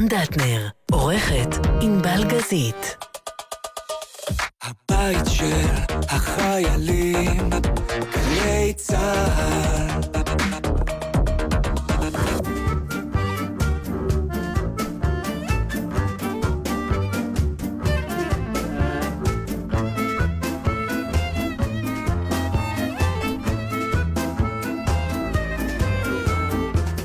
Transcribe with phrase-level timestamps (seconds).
[0.00, 2.96] רן דטנר, עורכת ענבל גזית.
[4.62, 5.66] הבית של
[6.08, 7.50] החיילים,
[8.12, 10.00] גלי צה"ל.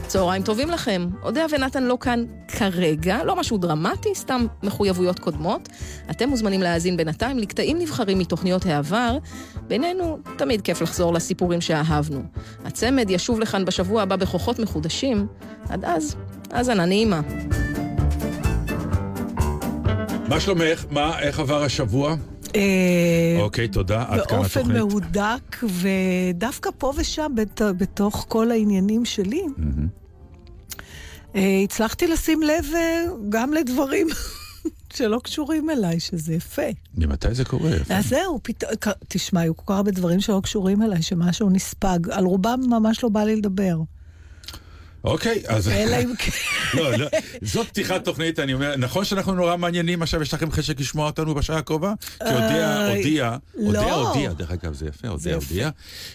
[0.08, 1.08] צהריים טובים לכם.
[1.24, 2.26] אודיה ונתן לא כאן
[2.56, 5.70] כרגע, לא משהו דרמטי, סתם מחויבויות קודמות.
[6.12, 9.18] אתם מוזמנים להאזין בינתיים לקטעים נבחרים מתוכניות העבר.
[9.68, 12.24] בינינו, תמיד כיף לחזור לסיפורים שאהבנו.
[12.66, 15.28] הצמד ישוב לכאן בשבוע הבא בכוחות מחודשים.
[15.70, 16.16] עד אז,
[16.52, 17.22] האזנה נעימה.
[20.30, 20.86] מה שלומך?
[20.92, 22.16] מה, איך עבר השבוע?
[22.56, 22.62] אה,
[23.42, 24.04] אוקיי, תודה.
[24.08, 24.78] עד כאן באופן התוכנית.
[24.78, 29.42] מהודק, ודווקא פה ושם, בת- בתוך כל העניינים שלי,
[31.64, 34.08] הצלחתי לשים לב אה, גם לדברים
[34.96, 36.62] שלא קשורים אליי, שזה יפה.
[36.98, 37.72] ממתי זה קורה?
[37.90, 38.72] אז זהו, פתאום,
[39.08, 42.00] תשמע, היו כל כך הרבה דברים שלא קשורים אליי, שמשהו נספג.
[42.12, 43.78] על רובם ממש לא בא לי לדבר.
[45.06, 45.70] אוקיי, אז...
[45.70, 46.32] אלא אם כן...
[46.74, 47.08] לא, לא,
[47.42, 51.36] זאת פתיחת תוכנית, אני אומר, נכון שאנחנו נורא מעניינים, עכשיו יש לכם חשק לשמוע אותנו
[51.36, 51.94] בשעה הקרובה?
[52.20, 53.68] כי אודיה, איי, הודיעה, לא.
[53.68, 55.46] אודיה הודיעה, דרך אגב, זה יפה, אודיה יפה.
[55.50, 55.70] הודיעה,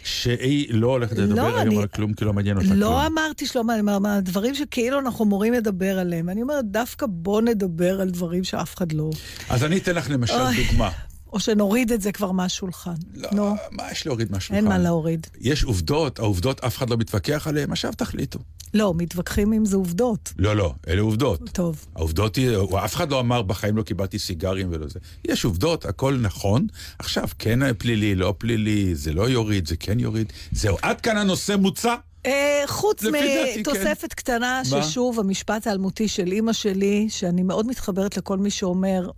[0.05, 2.81] שהיא לא הולכת לדבר לא, היום על כלום, כי לא מעניין אותה כלום.
[2.81, 3.47] לא אמרתי
[3.95, 6.29] אומרת, דברים שכאילו אנחנו אמורים לדבר עליהם.
[6.29, 9.11] אני אומרת, דווקא בוא נדבר על דברים שאף אחד לא...
[9.49, 10.35] אז אני אתן לך למשל.
[10.57, 10.91] דוגמה.
[11.33, 12.95] או שנוריד את זה כבר מהשולחן.
[13.15, 14.55] לא, נו, מה יש להוריד מהשולחן?
[14.55, 15.27] אין מה להוריד.
[15.41, 18.39] יש עובדות, העובדות אף אחד לא מתווכח עליהן, עכשיו תחליטו.
[18.75, 20.33] לא, מתווכחים אם זה עובדות.
[20.39, 21.51] לא, לא, אלה עובדות.
[21.53, 21.87] טוב.
[21.95, 22.51] העובדות היא,
[22.85, 24.99] אף אחד לא אמר בחיים לא קיבלתי סיגרים ולא זה.
[25.25, 26.67] יש עובדות, הכל נכון.
[26.99, 30.33] עכשיו, כן פלילי, לא פלילי, זה לא יוריד, זה כן יוריד.
[30.53, 31.95] זהו, עד כאן הנושא מוצע.
[32.27, 33.19] אה, חוץ דעתי,
[33.55, 33.61] כן.
[33.61, 34.63] מתוספת קטנה?
[34.65, 39.11] ששוב, המשפט האלמותי של אימא שלי, שאני מאוד מתחברת לכל מי שאומר,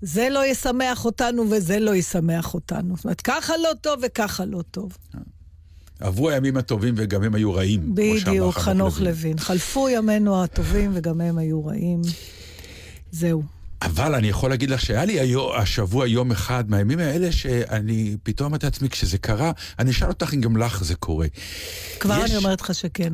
[0.00, 2.96] זה לא ישמח אותנו וזה לא ישמח אותנו.
[2.96, 4.96] זאת אומרת, ככה לא טוב וככה לא טוב.
[6.00, 7.94] עברו הימים הטובים וגם הם היו רעים.
[7.94, 9.38] בדיוק, חנוך לוין.
[9.38, 12.00] חלפו ימינו הטובים וגם הם היו רעים.
[13.10, 13.42] זהו.
[13.82, 18.48] אבל אני יכול להגיד לך שהיה לי היום, השבוע יום אחד מהימים האלה שאני פתאום
[18.48, 21.26] אמרתי לעצמי, כשזה קרה, אני אשאל אותך אם גם לך זה קורה.
[22.00, 23.12] כבר יש- אני אומרת לך שכן.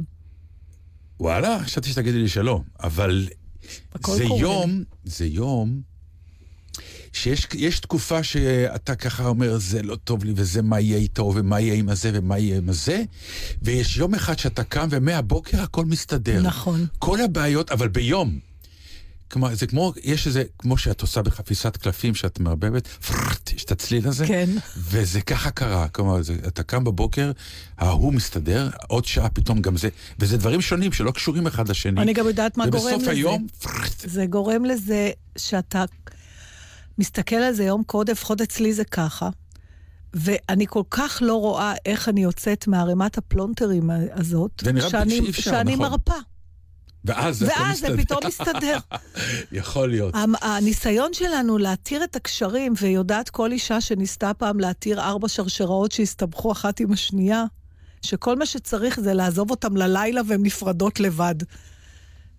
[1.20, 4.40] וואלה, חשבתי שתגידי לי שלא, אבל זה קורה.
[4.40, 5.80] יום, זה יום
[7.12, 11.60] שיש יש תקופה שאתה ככה אומר, זה לא טוב לי, וזה מה יהיה איתו, ומה
[11.60, 13.02] יהיה עם הזה, ומה יהיה עם הזה,
[13.62, 16.42] ויש יום אחד שאתה קם ומהבוקר הכל מסתדר.
[16.42, 16.86] נכון.
[16.98, 18.38] כל הבעיות, אבל ביום.
[19.32, 23.72] כלומר, זה כמו, יש איזה, כמו שאת עושה בחפיסת קלפים, שאת מערבבת, פררט, יש את
[23.72, 24.26] הצליל הזה.
[24.26, 24.50] כן.
[24.76, 27.32] וזה ככה קרה, כלומר, זה, אתה קם בבוקר,
[27.78, 32.00] ההוא מסתדר, עוד שעה פתאום גם זה, וזה דברים שונים שלא קשורים אחד לשני.
[32.00, 33.10] אני גם יודעת מה גורם ובסוף לזה.
[33.10, 35.84] היום, פררט, זה גורם לזה שאתה
[36.98, 39.28] מסתכל על זה יום קודם, לפחות אצלי זה ככה,
[40.14, 45.30] ואני כל כך לא רואה איך אני יוצאת מערימת הפלונטרים הזאת, זה נראה שאני, שאי
[45.30, 45.90] אפשר, שאני נכון.
[45.90, 46.14] מרפה.
[47.04, 47.96] ואז זה ואז זה.
[47.96, 48.78] פתאום מסתדר.
[49.52, 50.14] יכול להיות.
[50.42, 56.80] הניסיון שלנו להתיר את הקשרים, ויודעת כל אישה שניסתה פעם להתיר ארבע שרשראות שהסתבכו אחת
[56.80, 57.44] עם השנייה,
[58.02, 61.34] שכל מה שצריך זה לעזוב אותם ללילה והן נפרדות לבד.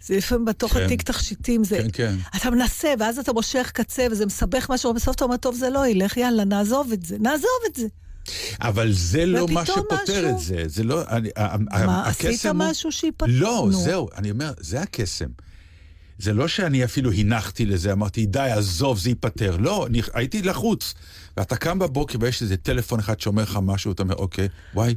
[0.05, 0.85] זה לפעמים בתוך כן.
[0.85, 1.77] התיק תכשיטים, זה...
[1.77, 2.15] כן, כן.
[2.37, 5.87] אתה מנסה, ואז אתה מושך קצה, וזה מסבך משהו, ובסוף אתה אומר, טוב, זה לא
[5.87, 7.87] ילך, יאללה, נעזוב את זה, נעזוב את זה.
[8.61, 11.01] אבל זה לא מה שפותר משהו- את זה, זה לא...
[11.09, 11.29] אני,
[11.85, 13.25] מה, עשית הוא- משהו שיפתר?
[13.29, 13.79] לא, נו.
[13.79, 15.29] זהו, אני אומר, זה הקסם.
[16.19, 19.57] זה לא שאני אפילו הנחתי לזה, אמרתי, די, עזוב, זה ייפתר.
[19.57, 20.93] לא, אני, הייתי לחוץ.
[21.37, 24.95] ואתה קם בבוקר ויש איזה טלפון אחד שאומר לך משהו, אתה אומר, אוקיי, וואי,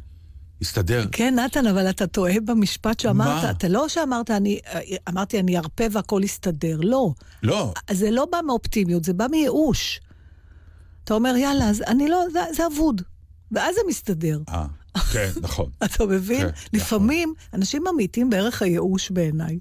[0.62, 1.04] הסתדר.
[1.12, 3.44] כן, נתן, אבל אתה טועה במשפט שאמרת.
[3.44, 3.50] מה?
[3.50, 4.60] אתה לא שאמרת, אני,
[5.08, 6.78] אמרתי, אני ארפה והכל יסתדר.
[6.82, 7.12] לא.
[7.42, 10.00] לא, זה לא בא מאופטימיות, זה בא מייאוש.
[11.04, 13.02] אתה אומר, יאללה, אז אני לא, זה, זה אבוד.
[13.52, 14.40] ואז זה מסתדר.
[14.48, 14.66] אה,
[15.12, 15.70] כן, נכון.
[15.84, 16.40] אתה מבין?
[16.40, 19.58] כן, לפעמים אנשים ממעיטים בערך הייאוש בעיניי.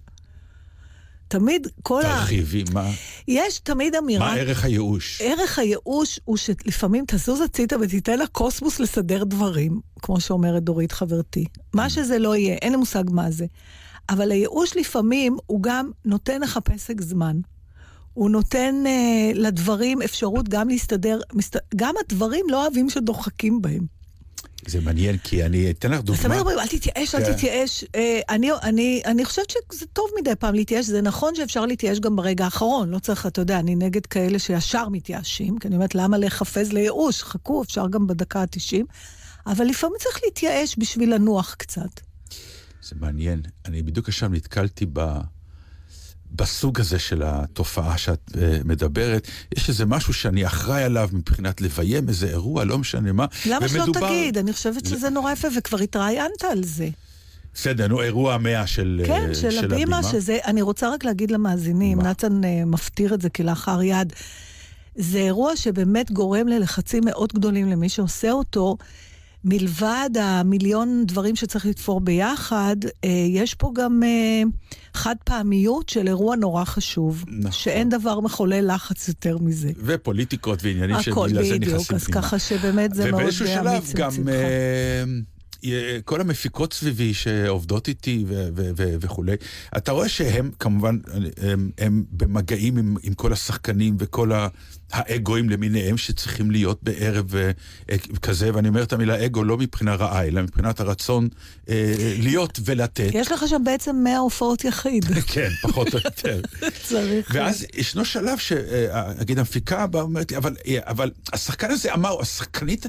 [1.27, 2.03] תמיד כל ה...
[2.03, 2.91] תרחיבי, מה,
[3.27, 4.25] יש תמיד אמירה...
[4.25, 5.21] מה ערך הייאוש?
[5.21, 11.45] ערך הייאוש הוא שלפעמים תזוז הצידה ותיתן לקוסמוס לסדר דברים, כמו שאומרת דורית חברתי.
[11.73, 13.45] מה שזה לא יהיה, אין לי מושג מה זה.
[14.09, 17.39] אבל הייאוש לפעמים הוא גם נותן לך פסק זמן.
[18.13, 21.55] הוא נותן אה, לדברים אפשרות גם להסתדר, מסת...
[21.75, 23.94] גם הדברים לא אוהבים שדוחקים בהם.
[24.67, 26.23] זה מעניין, כי אני אתן לך דוגמה.
[26.23, 27.33] תמיד אומרים, אל תתייאש, אל כן.
[27.33, 27.85] תתייאש.
[27.95, 32.15] אה, אני, אני, אני חושבת שזה טוב מדי פעם להתייאש, זה נכון שאפשר להתייאש גם
[32.15, 36.17] ברגע האחרון, לא צריך, אתה יודע, אני נגד כאלה שישר מתייאשים, כי אני אומרת, למה
[36.17, 37.23] להיחפז לייאוש?
[37.23, 38.83] חכו, אפשר גם בדקה ה-90,
[39.47, 42.01] אבל לפעמים צריך להתייאש בשביל לנוח קצת.
[42.81, 43.41] זה מעניין.
[43.65, 45.19] אני בדיוק עכשיו נתקלתי ב...
[46.35, 49.27] בסוג הזה של התופעה שאת uh, מדברת,
[49.57, 53.25] יש איזה משהו שאני אחראי עליו מבחינת לביים איזה אירוע, לא משנה מה.
[53.45, 54.37] למה שלא ומדובר- תגיד?
[54.37, 56.89] אני חושבת שזה נורא יפה, וכבר התראיינת על זה.
[57.53, 61.97] בסדר, נו, אירוע המאה של, אה, כן, של הבימה, שזה, אני רוצה רק להגיד למאזינים,
[61.97, 62.03] מה?
[62.03, 64.13] נתן אה, מפטיר את זה כלאחר יד.
[64.95, 68.77] זה אירוע שבאמת גורם ללחצים מאוד גדולים למי שעושה אותו.
[69.45, 74.43] מלבד המיליון דברים שצריך לתפור ביחד, אה, יש פה גם אה,
[74.93, 77.23] חד פעמיות של אירוע נורא חשוב.
[77.27, 77.51] נכון.
[77.51, 79.71] שאין דבר מחולל לחץ יותר מזה.
[79.85, 82.21] ופוליטיקות ועניינים הכל שבגלל זה בדיוק, נכנסים אז פנימה.
[82.21, 84.27] ככה שבאמת זה מאוד ובאיזשהו שלב אמיץ גם מצדך.
[84.29, 85.03] אה,
[85.65, 89.35] אה, כל המפיקות סביבי שעובדות איתי ו- ו- ו- וכולי,
[89.77, 90.97] אתה רואה שהם כמובן,
[91.37, 94.47] הם, הם במגעים עם, עם כל השחקנים וכל ה-
[94.91, 97.51] האגואים למיניהם שצריכים להיות בערב אה,
[97.91, 101.29] אה, כזה, ואני אומר את המילה אגו לא מבחינה רעה, אלא מבחינת הרצון
[101.69, 103.09] אה, להיות ולתת.
[103.13, 105.05] יש לך שם בעצם 100 הופעות יחיד.
[105.33, 106.41] כן, פחות או יותר.
[106.87, 107.31] צריך...
[107.33, 112.85] ואז ישנו שלב שנגיד המפיקה באה ואומרת לי, אבל, אבל השחקן הזה אמר, השחקנית,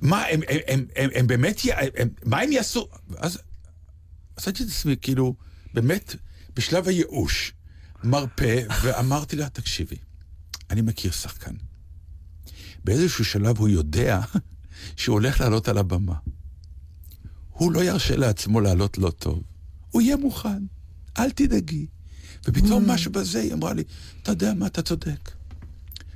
[0.00, 2.88] מה, הם, הם, הם, הם, הם באמת, י- הם, מה הם יעשו?
[3.18, 3.38] אז
[4.36, 5.34] עשיתי את עצמי, כאילו,
[5.74, 6.16] באמת,
[6.56, 7.52] בשלב הייאוש,
[8.04, 9.96] מרפא, ואמרתי לה, תקשיבי,
[10.70, 11.54] אני מכיר שחקן.
[12.84, 14.20] באיזשהו שלב הוא יודע
[14.96, 16.14] שהוא הולך לעלות על הבמה.
[17.48, 19.42] הוא לא ירשה לעצמו לעלות לא טוב.
[19.90, 20.62] הוא יהיה מוכן,
[21.18, 21.86] אל תדאגי.
[22.48, 23.82] ופתאום משהו בזה, היא אמרה לי,
[24.22, 25.30] אתה יודע מה, אתה צודק.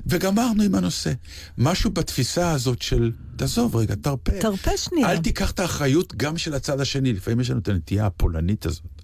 [0.07, 1.13] וגמרנו עם הנושא.
[1.59, 4.33] משהו בתפיסה הזאת של, תעזוב רגע, תרפה.
[4.41, 5.11] תרפה שנייה.
[5.11, 7.13] אל תיקח את האחריות גם של הצד השני.
[7.13, 9.03] לפעמים יש לנו את הנטייה הפולנית הזאת.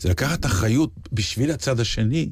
[0.00, 2.30] זה לקחת אחריות בשביל הצד השני,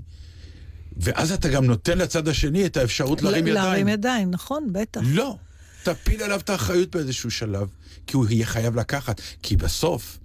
[0.96, 3.64] ואז אתה גם נותן לצד השני את האפשרות להרים ידיים.
[3.64, 5.00] להרים ידיים, נכון, בטח.
[5.04, 5.36] לא.
[5.82, 7.68] תפיל עליו את האחריות באיזשהו שלב,
[8.06, 9.20] כי הוא יהיה חייב לקחת.
[9.42, 10.18] כי בסוף,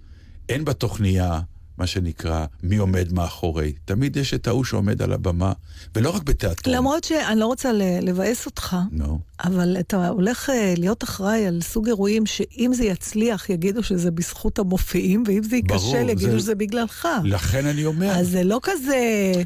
[0.48, 1.40] אין בתוכניה,
[1.78, 3.72] מה שנקרא, מי עומד מאחורי.
[3.84, 5.52] תמיד יש את ההוא שעומד על הבמה,
[5.94, 6.76] ולא רק בתיאטרון.
[6.76, 9.18] למרות שאני לא רוצה לבאס אותך, נו.
[9.44, 14.58] אבל אתה הולך אה, להיות אחראי על סוג אירועים שאם זה יצליח, יגידו שזה בזכות
[14.58, 17.08] המופיעים, ואם זה ייכשל, יגידו זה- שזה בגללך.
[17.24, 18.10] לכן אני אומר...
[18.10, 18.96] אז זה לא כזה...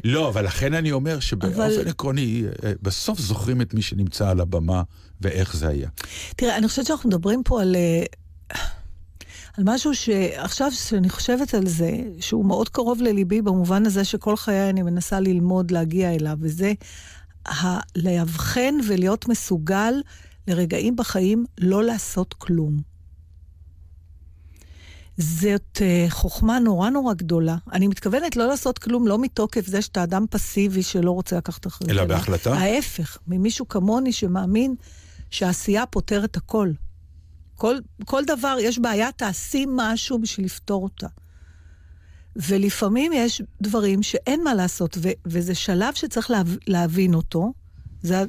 [0.03, 4.39] לא, אבל לכן אני אומר שבאופן אבל- עקרוני, אה, בסוף זוכרים את מי שנמצא על
[4.41, 4.81] הבמה
[5.21, 5.89] ואיך זה היה.
[6.35, 7.75] תראה, אני חושבת שאנחנו מדברים פה על...
[9.57, 14.69] על משהו שעכשיו שאני חושבת על זה, שהוא מאוד קרוב לליבי במובן הזה שכל חיי
[14.69, 16.73] אני מנסה ללמוד להגיע אליו, וזה
[17.47, 19.93] ה- לאבחן ולהיות מסוגל
[20.47, 22.91] לרגעים בחיים לא לעשות כלום.
[25.17, 27.55] זאת אה, חוכמה נורא נורא גדולה.
[27.73, 31.91] אני מתכוונת לא לעשות כלום, לא מתוקף זה שאתה אדם פסיבי שלא רוצה לקחת אחריות.
[31.91, 32.53] אלא בהחלטה?
[32.53, 34.75] ההפך, ממישהו כמוני שמאמין
[35.29, 36.71] שהעשייה פותרת הכל.
[37.61, 37.75] כל,
[38.05, 41.07] כל דבר, יש בעיה, תעשי משהו בשביל לפתור אותה.
[42.35, 47.53] ולפעמים יש דברים שאין מה לעשות, ו- וזה שלב שצריך להב- להבין אותו.
[48.01, 48.23] זה,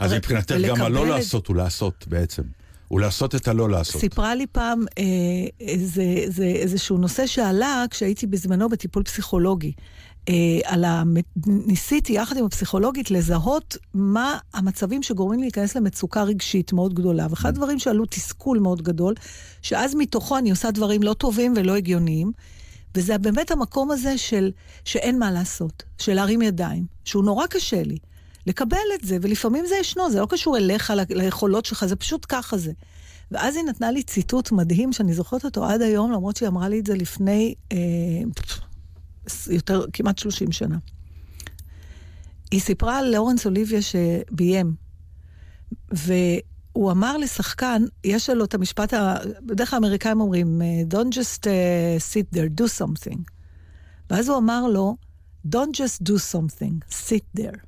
[0.00, 2.42] אז מבחינתך גם הלא את- לעשות הוא לעשות בעצם.
[2.88, 4.00] הוא לעשות את הלא לעשות.
[4.00, 5.04] סיפרה לי פעם אה,
[5.60, 9.72] איזה, איזה, איזשהו נושא שעלה כשהייתי בזמנו בטיפול פסיכולוגי.
[10.28, 10.34] אה,
[10.64, 11.02] על ה...
[11.46, 17.26] ניסיתי יחד עם הפסיכולוגית לזהות מה המצבים שגורמים להיכנס למצוקה רגשית מאוד גדולה.
[17.30, 19.14] ואחד הדברים שעלו תסכול מאוד גדול,
[19.62, 22.32] שאז מתוכו אני עושה דברים לא טובים ולא הגיוניים,
[22.94, 24.50] וזה באמת המקום הזה של
[24.84, 27.98] שאין מה לעשות, של להרים ידיים, שהוא נורא קשה לי.
[28.46, 32.56] לקבל את זה, ולפעמים זה ישנו, זה לא קשור אליך, ליכולות שלך, זה פשוט ככה
[32.56, 32.72] זה.
[33.30, 36.80] ואז היא נתנה לי ציטוט מדהים, שאני זוכרת אותו עד היום, למרות שהיא אמרה לי
[36.80, 37.76] את זה לפני אה,
[39.50, 40.78] יותר, כמעט 30 שנה.
[42.50, 44.74] היא סיפרה על לאורנס אוליביה שביים,
[45.90, 49.14] והוא אמר לשחקן, יש לו את המשפט, ה...
[49.46, 51.46] בדרך כלל האמריקאים אומרים, Don't just uh,
[52.12, 53.18] sit there, do something.
[54.10, 54.96] ואז הוא אמר לו,
[55.46, 57.58] Don't just do something, sit there.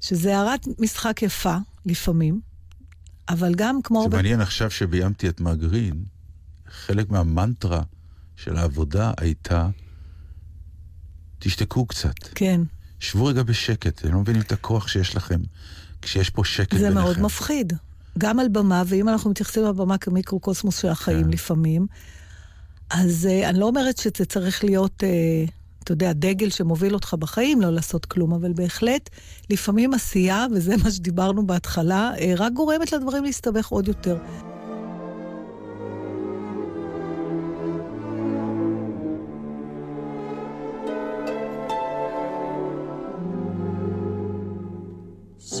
[0.00, 2.40] שזה הערת משחק יפה, לפעמים,
[3.28, 3.98] אבל גם כמו...
[4.00, 6.04] זה הרבה- מעניין עכשיו שביימתי את מגרין,
[6.68, 7.82] חלק מהמנטרה
[8.44, 9.68] של העבודה הייתה,
[11.38, 12.60] תשתקו קצת, כן,
[13.00, 15.40] שבו רגע בשקט, אתם לא מבינים את הכוח שיש לכם
[16.02, 16.94] כשיש פה שקט זה ביניכם.
[16.94, 17.72] מאוד מפחיד.
[18.18, 21.30] גם על במה, ואם אנחנו מתייחסים לבמה כמיקרוקוסמוס של החיים כן.
[21.30, 21.86] לפעמים,
[22.90, 25.50] אז uh, אני לא אומרת שזה צריך להיות, uh,
[25.84, 29.10] אתה יודע, דגל שמוביל אותך בחיים, לא לעשות כלום, אבל בהחלט,
[29.50, 34.18] לפעמים עשייה, וזה מה שדיברנו בהתחלה, uh, רק גורמת לדברים להסתבך עוד יותר.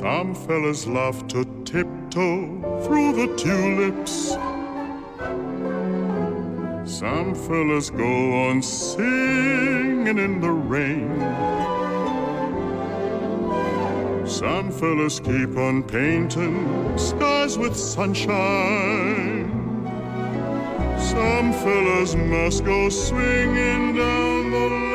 [0.00, 4.30] Some fellas love to tiptoe through the tulips.
[6.90, 11.20] Some fellas go on singing in the rain.
[14.26, 19.52] Some fellas keep on painting skies with sunshine.
[20.98, 24.89] Some fellas must go swinging down the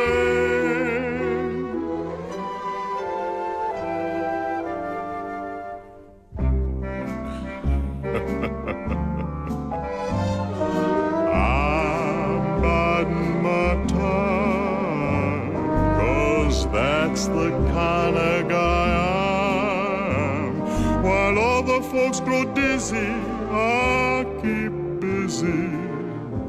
[17.07, 20.07] that's the kind of guy I
[20.37, 21.03] am.
[21.03, 23.13] While all the folks grow dizzy,
[23.51, 25.67] I keep busy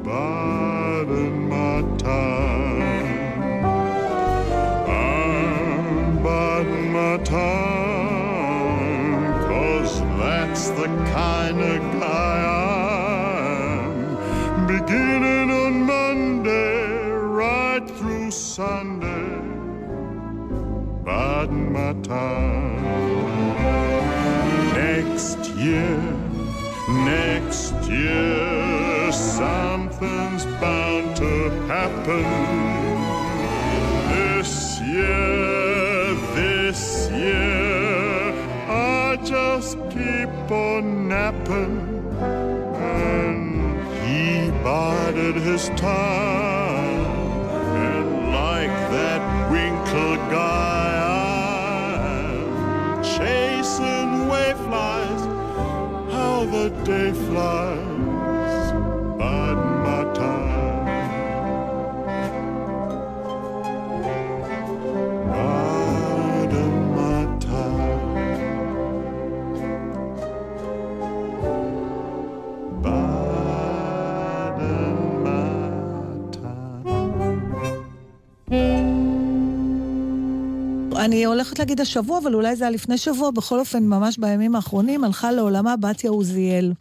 [0.03, 2.81] biding my time.
[4.89, 8.53] I'm biding my time,
[9.49, 14.65] cause that's the kind of guy I am.
[14.65, 15.46] Beginning
[24.75, 25.99] Next year,
[26.87, 32.23] next year, something's bound to happen.
[34.07, 38.33] This year, this year,
[38.69, 42.05] I just keep on napping.
[42.21, 47.05] And he bided his time.
[47.85, 49.21] And like that
[49.51, 50.86] wrinkled guy,
[56.87, 57.86] day fly.
[81.07, 85.03] אני הולכת להגיד השבוע, אבל אולי זה היה לפני שבוע, בכל אופן, ממש בימים האחרונים,
[85.03, 86.73] הלכה לעולמה בתיה עוזיאל.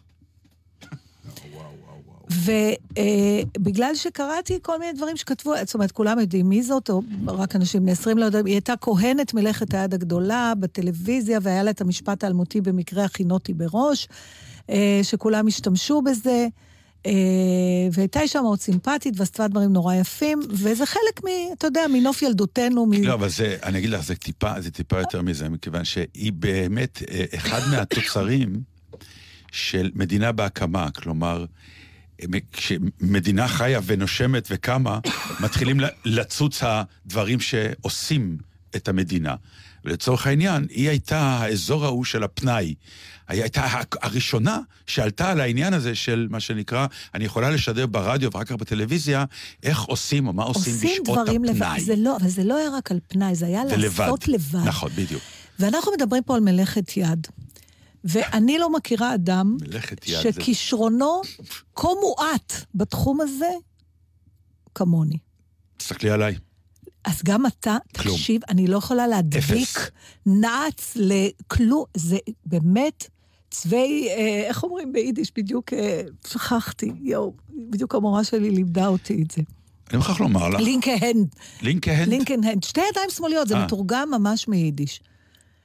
[2.31, 7.83] ובגלל שקראתי כל מיני דברים שכתבו, זאת אומרת, כולם יודעים מי זאת, או רק אנשים
[7.83, 12.25] בני 20 לא יודעים, היא הייתה כהנת מלאכת היד הגדולה בטלוויזיה, והיה לה את המשפט
[12.25, 14.09] האלמותי במקרה הכינותי בראש,
[14.71, 16.49] אה, שכולם השתמשו בזה.
[17.07, 17.13] אה,
[17.93, 21.27] והייתה אישה מאוד סימפטית, ועשתה דברים נורא יפים, וזה חלק מ...
[21.53, 22.87] אתה יודע, מנוף ילדותנו.
[22.87, 22.93] מ...
[22.93, 27.03] לא, אבל זה, אני אגיד לך, זה טיפה, זה טיפה יותר מזה, מכיוון שהיא באמת
[27.11, 28.61] אה, אחד מהתוצרים
[29.53, 31.45] של מדינה בהקמה, כלומר,
[32.53, 34.99] כשמדינה חיה ונושמת וקמה,
[35.41, 38.39] מתחילים לצוץ הדברים שעושים
[38.77, 39.35] את המדינה.
[39.85, 42.75] ולצורך העניין, היא הייתה האזור ההוא של הפנאי.
[43.29, 43.67] היא הייתה
[44.03, 49.25] הראשונה שעלתה על העניין הזה של מה שנקרא, אני יכולה לשדר ברדיו ואחר כך בטלוויזיה,
[49.63, 51.81] איך עושים או מה עושים, עושים בשעות דברים לבד, הפנאי.
[51.81, 54.59] זה לא, אבל זה לא היה רק על פנאי, זה היה זה לעשות לבד.
[54.65, 55.23] נכון, בדיוק.
[55.59, 57.27] ואנחנו מדברים פה על מלאכת יד.
[58.05, 59.57] ואני לא מכירה אדם
[60.05, 61.21] שכישרונו
[61.77, 63.51] כה מועט בתחום הזה
[64.75, 65.19] כמוני.
[65.77, 66.37] תסתכלי עליי.
[67.05, 68.17] אז גם אתה, כלום.
[68.17, 69.91] תקשיב, אני לא יכולה להדביק אפס.
[70.27, 71.85] נעץ לכלום.
[71.97, 73.09] זה באמת
[73.61, 75.33] צווי, אה, איך אומרים ביידיש?
[75.37, 77.33] בדיוק, אה, שכחתי, יואו,
[77.71, 79.43] בדיוק המורה שלי לימדה אותי את זה.
[79.91, 83.65] אני מוכרח לומר לך, לינקהנד, לינקהנד, לינקנהנד, שתי ידיים שמאליות, זה אה.
[83.65, 85.01] מתורגם ממש מיידיש.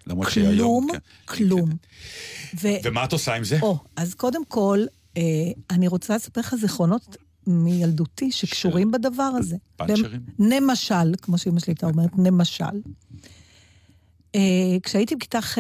[0.08, 0.88] למרות שהיום...
[1.26, 1.78] כלום, כן.
[2.56, 2.82] כלום.
[2.84, 3.58] ומה את עושה עם זה?
[3.62, 4.86] או, אז קודם כל,
[5.70, 7.18] אני רוצה לספר לך זיכרונות
[7.48, 9.56] מילדותי שקשורים בדבר הזה.
[9.76, 10.22] פאנצ'רים?
[10.40, 12.82] נמשל, כמו שאמא שלי הייתה אומרת, נמשל.
[14.84, 15.58] כשהייתי בכיתה ח',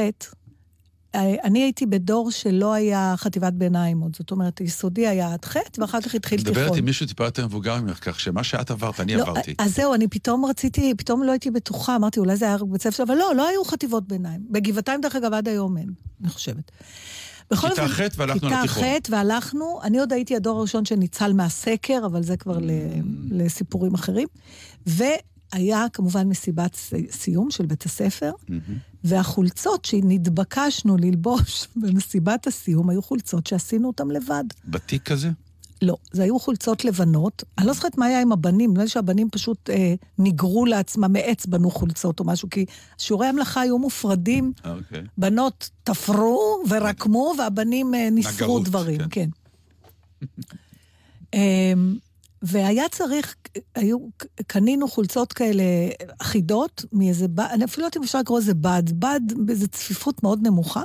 [1.16, 4.16] אני הייתי בדור שלא היה חטיבת ביניים עוד.
[4.16, 6.64] זאת אומרת, יסודי היה עד ח', ואחר כך התחיל את תיכון.
[6.64, 9.56] מדברת עם מישהו טיפה יותר מבוגר ממך, כך שמה שאת עברת, אני לא, עברתי.
[9.58, 12.82] אז זהו, אני פתאום רציתי, פתאום לא הייתי בטוחה, אמרתי, אולי זה היה רק בית
[12.82, 14.42] ספר, אבל לא, לא היו חטיבות ביניים.
[14.50, 15.90] בגבעתיים, דרך אגב, עד היום אין,
[16.22, 16.72] אני חושבת.
[17.52, 18.68] בכל כיתה ח' והלכנו לתיכון.
[18.84, 22.72] כיתה ח' והלכנו, אני עוד הייתי הדור הראשון שניצל מהסקר, אבל זה כבר ל-
[23.32, 24.28] לסיפורים אחרים.
[25.54, 26.78] והיה כמובן מסיבת
[27.12, 28.32] סיום של בית הספר,
[29.04, 34.44] והחולצות שנתבקשנו ללבוש במסיבת הסיום היו חולצות שעשינו אותן לבד.
[34.66, 35.30] בתיק כזה?
[35.82, 37.44] לא, זה היו חולצות לבנות.
[37.58, 41.46] אני לא זוכרת מה היה עם הבנים, נדמה לי שהבנים פשוט אה, ניגרו לעצמם מעץ,
[41.46, 42.66] בנו חולצות או משהו, כי
[42.98, 45.04] שיעורי המלאכה היו מופרדים, אוקיי.
[45.18, 49.30] בנות תפרו ורקמו, והבנים אה, ניסרו נגרות, דברים, כן.
[51.32, 51.40] כן.
[52.42, 53.36] והיה צריך,
[53.76, 53.98] היו,
[54.48, 55.64] קנינו חולצות כאלה
[56.22, 60.24] אחידות מאיזה בד, אני אפילו לא יודעת אם אפשר לקרוא לזה בד, בד באיזו צפיפות
[60.24, 60.82] מאוד נמוכה,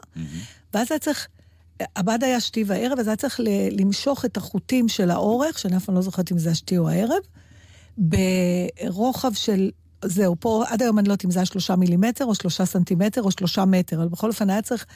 [0.74, 1.28] ואז היה צריך,
[1.96, 5.84] הבד היה שתי וערב, אז היה צריך ל- למשוך את החוטים של האורך, שאני אף
[5.84, 7.22] פעם לא זוכרת אם זה השתי או הערב,
[7.98, 9.70] ברוחב של...
[10.04, 13.22] זהו, פה עד היום אני לא יודעת אם זה היה שלושה מילימטר, או שלושה סנטימטר,
[13.22, 14.86] או שלושה מטר, אבל בכל אופן היה צריך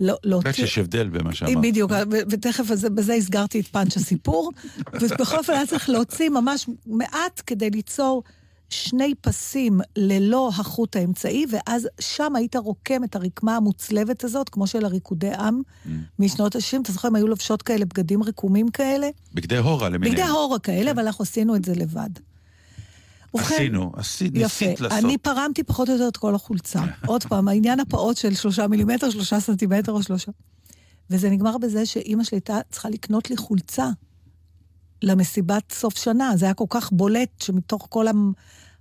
[0.00, 0.44] לא- להוציא...
[0.44, 1.56] באמת שיש הבדל במה שאמרת.
[1.62, 4.52] בדיוק, ו- ותכף בזה הסגרתי את פאנץ' הסיפור.
[5.00, 8.22] ובכל אופן היה צריך להוציא ממש מעט כדי ליצור
[8.70, 14.84] שני פסים ללא החוט האמצעי, ואז שם היית רוקם את הרקמה המוצלבת הזאת, כמו של
[14.84, 15.88] הריקודי עם Mm.
[16.18, 16.80] משנות ה-60.
[16.82, 19.08] אתה זוכר, הם היו לובשות כאלה בגדים רקומים כאלה?
[19.34, 20.12] בגדי הורה למיניהם.
[20.16, 22.10] בגדי הורה כאלה, אבל אנחנו עשינו את זה לבד.
[23.34, 24.32] ובכן, עשינו, עשית.
[24.32, 25.04] ניסית לעשות.
[25.04, 26.82] אני פרמתי פחות או יותר את כל החולצה.
[27.06, 30.32] עוד פעם, העניין הפעוט של שלושה מילימטר, שלושה סנטימטר או שלושה.
[31.10, 33.90] וזה נגמר בזה שאימא שלי הייתה צריכה לקנות לי חולצה
[35.02, 36.36] למסיבת סוף שנה.
[36.36, 38.06] זה היה כל כך בולט שמתוך כל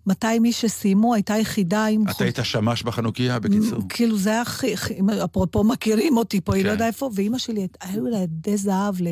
[0.10, 3.82] ה-200 איש שסיימו, הייתה יחידה עם אתה היית שמש בחנוכיה, בקיצור.
[3.90, 4.74] כאילו זה היה הכי,
[5.24, 6.68] אפרופו מכירים אותי פה, היא כן.
[6.68, 9.08] לא יודעת איפה, ואימא שלי, היו לה ידי זהב, ל...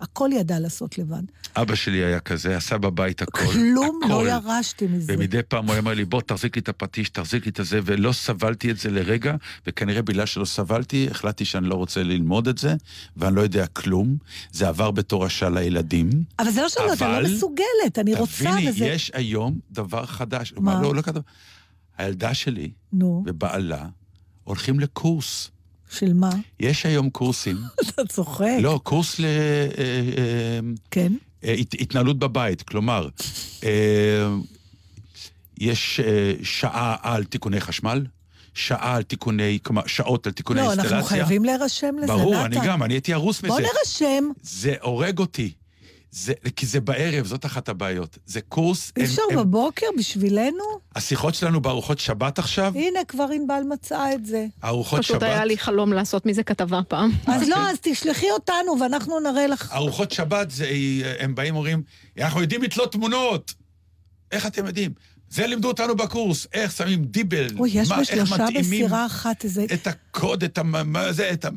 [0.00, 1.22] הכל ידעה לעשות לבד.
[1.56, 3.38] אבא שלי היה כזה, עשה בבית הכל.
[3.52, 4.12] כלום הכל.
[4.12, 5.14] לא ירשתי מזה.
[5.16, 7.80] ומדי פעם הוא היה אומר לי, בוא תחזיק לי את הפטיש, תחזיק לי את הזה,
[7.84, 9.34] ולא סבלתי את זה לרגע,
[9.66, 12.74] וכנראה בגלל שלא סבלתי, החלטתי שאני לא רוצה ללמוד את זה,
[13.16, 14.16] ואני לא יודע כלום.
[14.52, 16.10] זה עבר בתור השעה לילדים.
[16.38, 18.84] אבל זה לא שאני לא אבל- לא מסוגלת, אני רוצה, תביני, וזה...
[18.84, 20.35] יש היום דבר חדש.
[20.56, 20.82] מה?
[20.82, 21.22] לא, לא כתוב.
[21.98, 23.86] הילדה שלי נו, ובעלה
[24.44, 25.50] הולכים לקורס.
[25.90, 26.30] של מה?
[26.60, 27.56] יש היום קורסים,
[27.88, 28.56] אתה צוחק.
[28.60, 29.24] לא, קורס ל...
[29.24, 29.30] אה,
[29.78, 31.12] אה, כן?
[31.44, 33.08] אה, הת- התנהלות בבית, כלומר,
[35.58, 36.00] יש
[36.42, 38.06] שעה על תיקוני חשמל,
[38.54, 40.96] שעה על תיקוני, כלומר, שעות על תיקוני לא, אינסטלציה.
[40.96, 42.44] אנחנו חייבים להירשם לזה, ברור, נתן.
[42.58, 43.48] אני גם, אני הייתי הרוס מזה.
[43.48, 44.24] בוא נרשם.
[44.42, 45.52] זה הורג אותי.
[46.16, 48.18] זה, כי זה בערב, זאת אחת הבעיות.
[48.26, 48.92] זה קורס...
[48.96, 50.64] אי הם- אפשר הם- בבוקר בשבילנו?
[50.94, 54.46] השיחות שלנו בארוחות שבת עכשיו, הנה, כבר ענבל מצאה את זה.
[54.64, 57.10] ארוחות פשוט שבת, היה לי חלום לעשות מזה כתבה פעם.
[57.26, 59.72] אז לא, אז תשלחי אותנו ואנחנו נראה לך.
[59.72, 60.68] ארוחות שבת, זה,
[61.18, 61.82] הם באים אומרים,
[62.18, 63.54] אנחנו יודעים לתלות תמונות.
[64.32, 64.92] איך אתם יודעים?
[65.30, 69.44] זה לימדו אותנו בקורס, איך שמים דיבל, אוי, יש מה, איך בשלושה מתאימים בסירה אחת
[69.44, 69.66] איזה...
[69.74, 70.62] את הקוד, את ה...
[70.62, 71.48] מה זה, את ה...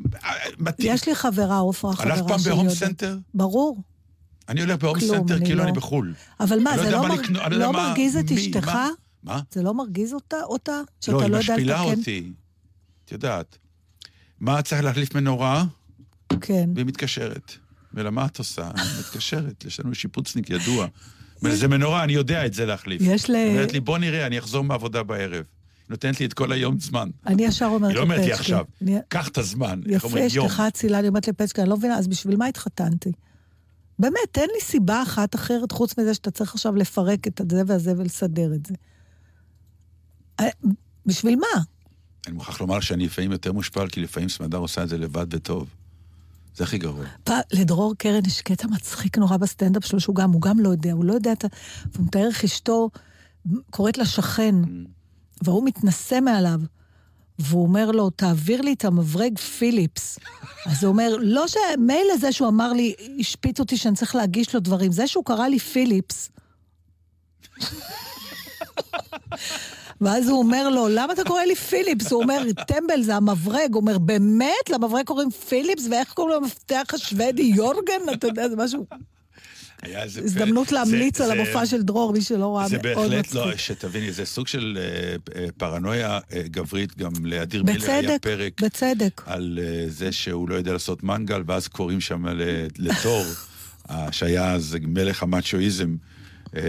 [0.59, 0.93] מתאים.
[0.93, 2.13] יש לי חברה, עופרה, חברה שלי.
[2.13, 2.69] הלכת פעם בהום.
[2.69, 3.17] סנטר?
[3.33, 3.77] ברור.
[4.49, 5.63] אני הולך בהום סנטר אני כאילו לא.
[5.63, 6.13] אני בחו"ל.
[6.39, 7.15] אבל מה, אני זה יודע לא מה
[7.49, 8.67] לא יודע לא מה- מרגיז את מי, אשתך?
[8.67, 8.89] מה?
[9.23, 9.41] מה?
[9.51, 10.37] זה לא מרגיז אותה?
[10.43, 10.81] אותה?
[11.01, 11.99] שאתה לא, לא היא יודע משפילה לתקן?
[11.99, 12.31] אותי.
[13.05, 13.57] את יודעת.
[14.39, 15.65] מה צריך להחליף מנורה?
[16.41, 16.69] כן.
[16.75, 17.51] והיא מתקשרת.
[17.93, 18.71] ולמה את עושה?
[18.75, 20.87] היא מתקשרת, יש לנו שיפוצניק ידוע.
[21.43, 23.01] וזה מנורה, אני יודע את זה להחליף.
[23.05, 23.35] יש ל...
[23.35, 25.33] היא אומרת לי, בוא נראה, אני אחזור מהעבודה בערב.
[25.33, 25.43] היא
[25.89, 27.09] נותנת לי את כל היום זמן.
[27.27, 28.65] אני ישר אומרת היא לא אומרת לי עכשיו,
[29.07, 29.81] קח את הזמן.
[29.85, 30.45] יפה, יום.
[30.47, 33.11] אשתך אצילה, אני אומרת לפצ'קה, אני לא מבינה, אז בשביל מה התחתנתי?
[33.99, 37.93] באמת, תן לי סיבה אחת אחרת, חוץ מזה שאתה צריך עכשיו לפרק את הזה והזה
[37.97, 38.73] ולסדר את זה.
[40.39, 40.49] אה,
[41.05, 41.63] בשביל מה?
[42.27, 45.69] אני מוכרח לומר שאני לפעמים יותר מושפל, כי לפעמים סמדר עושה את זה לבד וטוב.
[46.55, 47.05] זה הכי גרוע.
[47.23, 50.91] פעם, לדרור קרן יש קטע מצחיק נורא בסטנדאפ שלו, שהוא גם, הוא גם לא יודע,
[50.91, 51.47] הוא לא יודע את ה...
[51.93, 52.89] והוא מתאר איך אשתו
[53.69, 54.55] קוראת לשכן,
[55.43, 56.59] והוא מתנשא מעליו,
[57.39, 60.19] והוא אומר לו, תעביר לי את המברג פיליפס.
[60.65, 61.55] אז הוא אומר, לא ש...
[61.77, 65.47] מילא זה שהוא אמר לי, השפיץ אותי שאני צריך להגיש לו דברים, זה שהוא קרא
[65.47, 66.29] לי פיליפס.
[70.01, 72.11] ואז הוא אומר לו, למה אתה קורא לי פיליפס?
[72.11, 73.73] הוא אומר, טמבל זה המברג.
[73.73, 74.69] הוא אומר, באמת?
[74.69, 75.87] למברג קוראים פיליפס?
[75.91, 77.41] ואיך קוראים למפתח השוודי?
[77.41, 78.13] יורגן?
[78.13, 78.85] אתה יודע, זה משהו...
[80.23, 83.45] הזדמנות להמליץ זה- על זה- המופע של דרור, מי שלא ראה, זה מאוד בהחלט לא,
[83.45, 83.59] מצחיק.
[83.59, 89.21] שתביני, זה סוג של אה, אה, פרנויה אה, גברית, גם לאדיר מילר היה פרק בצדק.
[89.25, 92.25] על זה שהוא לא יודע לעשות מנגל, ואז קוראים שם
[92.77, 93.25] לתור,
[94.11, 95.95] שהיה אז מלך המאצ'ואיזם.
[96.55, 96.61] אה,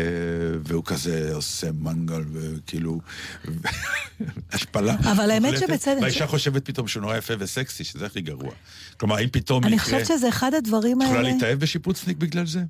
[0.65, 3.01] והוא כזה עושה מנגל וכאילו
[4.53, 4.95] השפלה.
[5.13, 5.59] אבל האמת.
[5.59, 8.51] שבצדק- והאישה חושבת פתאום שהוא נורא יפה וסקסי, שזה הכי גרוע.
[8.97, 9.85] כלומר, אם פתאום אני יקרה...
[9.85, 11.33] חושבת שזה אחד הדברים את יכולה האלה...
[11.33, 12.61] להתאהב בשיפוצניק בגלל זה?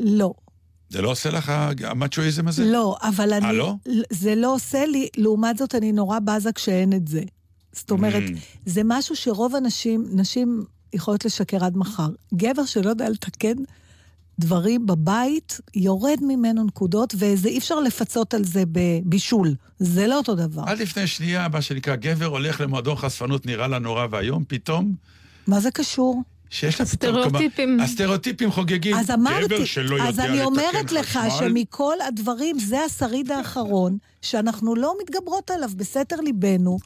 [0.00, 0.32] לא.
[0.88, 1.52] זה לא עושה לך
[1.84, 2.64] המאצ'ואיזם הזה?
[2.64, 3.46] לא, אבל אני...
[3.46, 3.74] אה, לא?
[4.10, 7.22] זה לא עושה לי, לעומת זאת אני נורא בזה כשאין את זה.
[7.72, 8.38] זאת אומרת, Mm.
[8.66, 12.08] זה משהו שרוב הנשים, נשים יכולות לשקר עד מחר.
[12.34, 13.54] גבר שלא יודע לתקן
[14.38, 19.54] דברים בבית, יורד ממנו נקודות, וזה אי אפשר לפצות על זה בבישול.
[19.78, 20.62] זה לא אותו דבר.
[20.66, 24.94] עד לפני שנייה, מה שנקרא, גבר הולך למועדון חשפנות, נראה לה נורא ואיום, פתאום,
[25.46, 26.22] מה זה קשור?
[26.50, 27.12] שיש לה פתאום...
[27.12, 27.68] סטריאוטיפים.
[27.68, 28.96] כלומר, הסטריאוטיפים חוגגים.
[28.96, 33.98] אז אמרתי, גבר שלא יודע אז אני אומרת לך חשמל, שמכל הדברים, זה השריד האחרון,
[34.22, 36.78] שאנחנו לא מתגברות עליו בסתר ליבנו.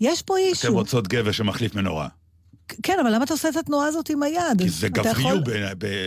[0.00, 0.72] יש פה אתם אישו.
[0.72, 2.08] רוצות גבר שמחליף מנורה.
[2.82, 4.58] כן, אבל למה אתה עושה את התנועה הזאת עם היד?
[4.58, 5.42] כי זה אתה גברי, יכול-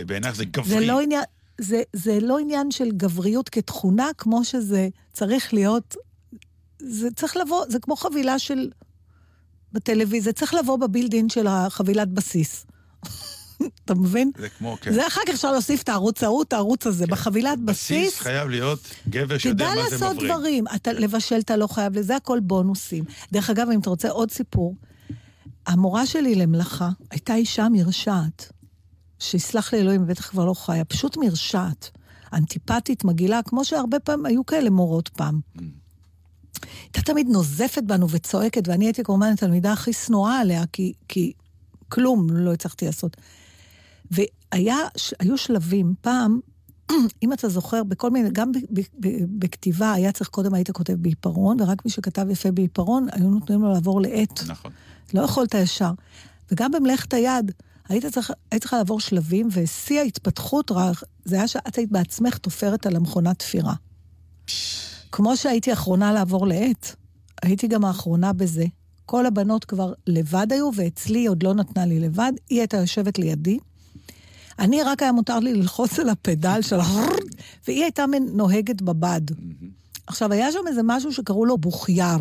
[0.06, 0.68] בעינייך זה גברי.
[0.68, 1.22] זה לא עניין...
[1.58, 5.96] זה, זה לא עניין של גבריות כתכונה, כמו שזה צריך להיות...
[6.78, 8.70] זה צריך לבוא, זה כמו חבילה של...
[9.72, 12.66] בטלוויזיה, זה צריך לבוא בבילדין של החבילת בסיס.
[13.84, 14.30] אתה מבין?
[14.38, 14.92] זה כמו, כן.
[14.92, 17.06] זה אחר כך אפשר להוסיף את הערוץ ההוא, את הערוץ הזה.
[17.06, 20.32] בחבילת בסיס בסיס, חייב להיות גבר שיודע תדע מה זה לעשות מבריג.
[20.32, 20.64] דברים.
[20.74, 23.04] אתה לבשל אתה לא חייב, לזה הכל בונוסים.
[23.32, 24.76] דרך אגב, אם אתה רוצה עוד סיפור,
[25.66, 28.52] המורה שלי למלאכה הייתה אישה מרשעת,
[29.18, 31.90] שיסלח לי אלוהים, בטח כבר לא חיה, פשוט מרשעת.
[32.32, 35.40] אנטיפטית, מגעילה, כמו שהרבה פעמים היו כאלה מורות פעם.
[36.82, 41.32] הייתה תמיד נוזפת בנו וצועקת, ואני הייתי כמובן התלמידה הכי שנואה עליה, כי, כי
[41.90, 43.16] כלום לא הצלחתי לעשות.
[44.10, 46.40] והיו שלבים, פעם,
[47.22, 50.92] אם אתה זוכר, בכל מיני, גם ב, ב, ב, בכתיבה היה צריך, קודם היית כותב
[50.92, 54.40] בעיפרון, ורק מי שכתב יפה בעיפרון, היו נותנים לו לעבור לעט.
[54.46, 54.72] נכון.
[55.14, 55.90] לא יכולת ישר.
[56.50, 57.52] וגם במלאכת היד,
[57.88, 60.70] היית צריך, היית צריכה לעבור שלבים, ושיא ההתפתחות
[61.24, 63.74] זה היה שאת היית בעצמך תופרת על המכונת תפירה.
[65.12, 66.94] כמו שהייתי האחרונה לעבור לעט,
[67.42, 68.64] הייתי גם האחרונה בזה.
[69.10, 73.18] כל הבנות כבר לבד היו, ואצלי היא עוד לא נתנה לי לבד, היא הייתה יושבת
[73.18, 73.58] לידי.
[74.58, 76.76] אני, רק היה מותר לי ללחוץ על הפדל של.
[77.66, 79.20] והיא הייתה נוהגת בבד.
[80.06, 82.18] עכשיו, היה שם איזה משהו שקראו לו בוכייר.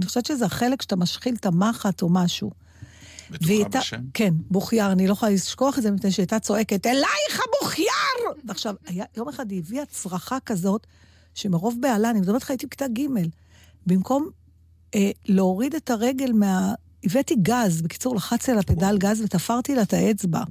[0.00, 2.50] אני חושבת שזה החלק שאתה משחיל את המחט או משהו.
[3.30, 4.00] בטוחה הייתה- בשם?
[4.14, 8.42] כן, בוכייר, אני לא יכולה לשכוח את זה, מפני שהייתה צועקת, אלייך הבוכייר!
[8.44, 10.86] ועכשיו, היה, יום אחד היא הביאה צרחה כזאת,
[11.34, 13.02] שמרוב בהלה, אני מדברת איתך, הייתי בכיתה ג',
[13.86, 14.28] במקום
[15.28, 16.74] להוריד את הרגל מה...
[17.04, 20.42] הבאתי גז, בקיצור, לחצתי על הפדל גז ותפרתי לה את האצבע.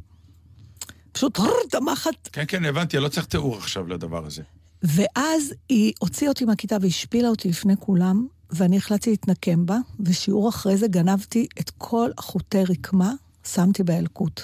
[1.11, 1.39] פשוט,
[1.73, 4.43] המחט כן, כן, הבנתי, לא צריך תיאור עכשיו לדבר הזה.
[4.83, 10.77] ואז היא הוציאה אותי מהכיתה והשפילה אותי לפני כולם, ואני החלטתי להתנקם בה, ושיעור אחרי
[10.77, 14.41] זה גנבתי את כל החוטי רקמה, שמתי באלקוט.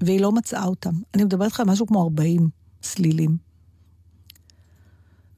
[0.00, 0.92] והיא לא מצאה אותם.
[1.14, 2.48] אני מדברת איתך על משהו כמו 40
[2.82, 3.36] סלילים.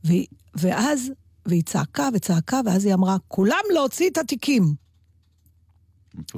[0.04, 1.10] והיא, ואז,
[1.48, 4.74] והיא צעקה וצעקה, ואז היא אמרה, כולם להוציא את התיקים.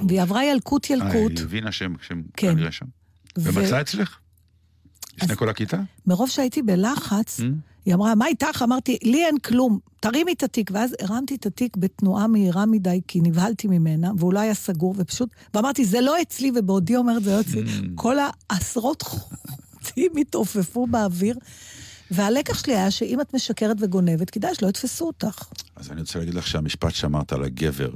[0.07, 2.21] והיא עברה ילקוט אה, ילקוט, היא הבינה שהם כן.
[2.33, 2.85] כנראה שם.
[3.37, 4.17] ומצאה אצלך?
[5.17, 5.77] לפני כל הכיתה?
[6.07, 7.43] מרוב שהייתי בלחץ, Mm.
[7.85, 8.61] היא אמרה, מה איתך?
[8.63, 10.71] אמרתי, לי אין כלום, תרימי את התיק.
[10.73, 15.29] ואז הרמתי את התיק בתנועה מהירה מדי, כי נבהלתי ממנה, והוא לא היה סגור, ופשוט,
[15.53, 17.61] ואמרתי, זה לא אצלי, ובעודי אומרת, זה לא אצלי.
[17.95, 18.15] כל
[18.49, 21.35] העשרות חוטים התעופפו באוויר.
[22.11, 25.43] והלקח שלי היה שאם את משקרת וגונבת, כדאי שלא יתפסו אותך.
[25.75, 27.91] אז אני רוצה להגיד לך שהמשפט שאמרת על הגבר,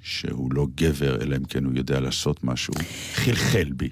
[0.00, 2.74] שהוא לא גבר, אלא אם כן הוא יודע לעשות משהו,
[3.14, 3.90] חלחל בי.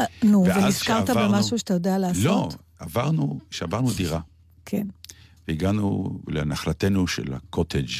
[0.00, 2.24] אה, נו, ונזכרת במשהו שאתה יודע לעשות?
[2.24, 4.20] לא, עברנו, שעברנו דירה,
[4.64, 4.86] כן.
[5.48, 7.90] והגענו לנחלתנו של הקוטג'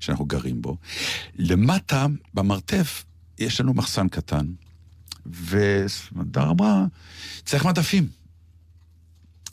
[0.00, 0.76] שאנחנו גרים בו.
[1.38, 3.04] למטה, במרתף,
[3.38, 4.46] יש לנו מחסן קטן,
[5.26, 6.84] וסמדר אמרה,
[7.44, 8.08] צריך מדפים.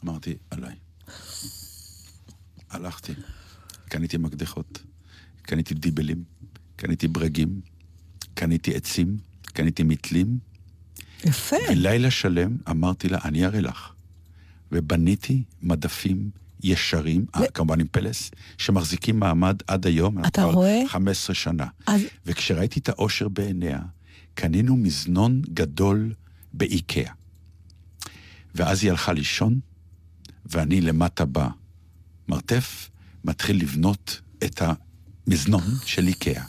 [0.04, 0.76] אמרתי, עליי.
[2.78, 3.14] הלכתי,
[3.90, 4.84] קניתי מקדחות,
[5.42, 6.24] קניתי דיבלים,
[6.76, 7.62] קניתי ברגים,
[8.34, 10.38] קניתי עצים, קניתי מתלים,
[11.26, 11.56] יפה.
[11.70, 13.94] ולילה שלם אמרתי לה, אני אראה לך.
[14.72, 16.30] ובניתי מדפים
[16.64, 20.26] ישרים, אה, כמובן עם פלס, שמחזיקים מעמד עד היום.
[20.26, 20.82] אתה כבר רואה?
[20.88, 21.66] 15 שנה.
[21.88, 23.80] אז וכשראיתי את האושר בעיניה,
[24.34, 26.14] קנינו מזנון גדול
[26.54, 27.12] באיקאה.
[28.56, 29.60] ואז היא הלכה לישון,
[30.46, 31.26] ואני למטה
[32.28, 32.90] במרתף,
[33.26, 34.62] מתחיל לבנות את
[35.28, 36.44] המזנון של איקאה.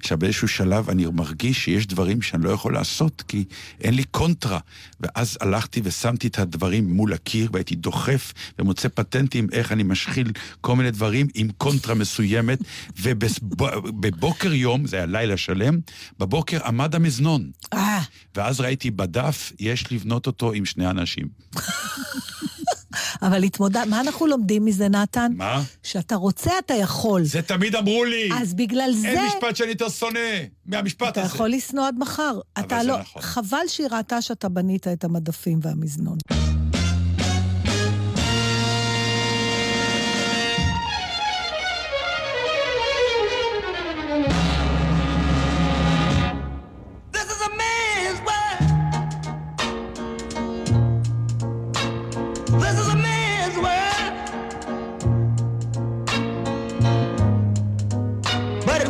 [0.00, 3.44] עכשיו, באיזשהו שלב אני מרגיש שיש דברים שאני לא יכול לעשות, כי
[3.80, 4.58] אין לי קונטרה.
[5.00, 10.76] ואז הלכתי ושמתי את הדברים מול הקיר, והייתי דוחף ומוצא פטנטים איך אני משחיל כל
[10.76, 12.58] מיני דברים עם קונטרה מסוימת,
[13.02, 15.78] ובבוקר יום, זה היה לילה שלם,
[16.18, 17.50] בבוקר עמד המזנון.
[17.72, 18.02] אה,
[18.34, 21.28] ואז ראיתי בדף, יש לבנות אותו עם שני אנשים.
[23.22, 23.84] אבל התמודד...
[23.88, 25.32] מה אנחנו לומדים מזה, נתן?
[25.36, 25.62] מה?
[25.82, 27.24] שאתה רוצה, אתה יכול.
[27.24, 28.28] זה תמיד אמרו לי!
[28.34, 29.08] אז בגלל זה...
[29.08, 30.18] אין משפט שאני יותר שונא
[30.66, 31.34] מהמשפט אתה הזה.
[31.34, 32.40] יכול לשנוא עד מחר.
[32.58, 32.98] אתה זה לא...
[33.00, 33.22] נכון.
[33.22, 36.18] חבל שהיא ראתה שאתה בנית את המדפים והמזנון.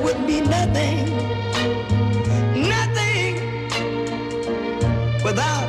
[0.07, 1.05] Wouldn't be nothing,
[2.69, 3.35] nothing
[5.25, 5.69] without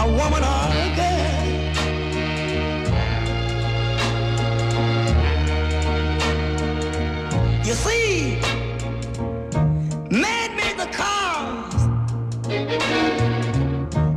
[0.00, 1.36] a woman or a girl.
[7.62, 8.40] You see,
[10.10, 11.82] man made the cars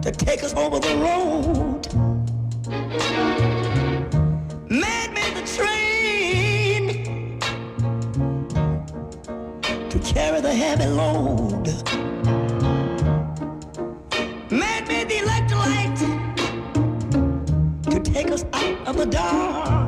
[0.01, 1.70] to take us over the road.
[10.41, 11.67] the heavy load.
[14.51, 15.99] Man the electrolyte
[17.83, 19.80] to take us out of the dark.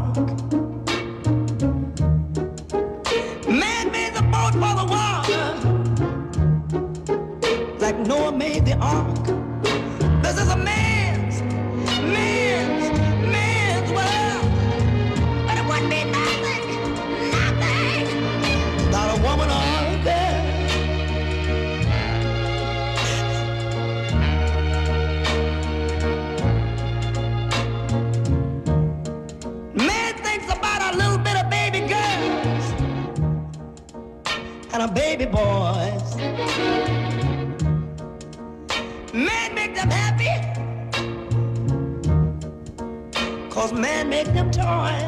[44.64, 45.03] joy.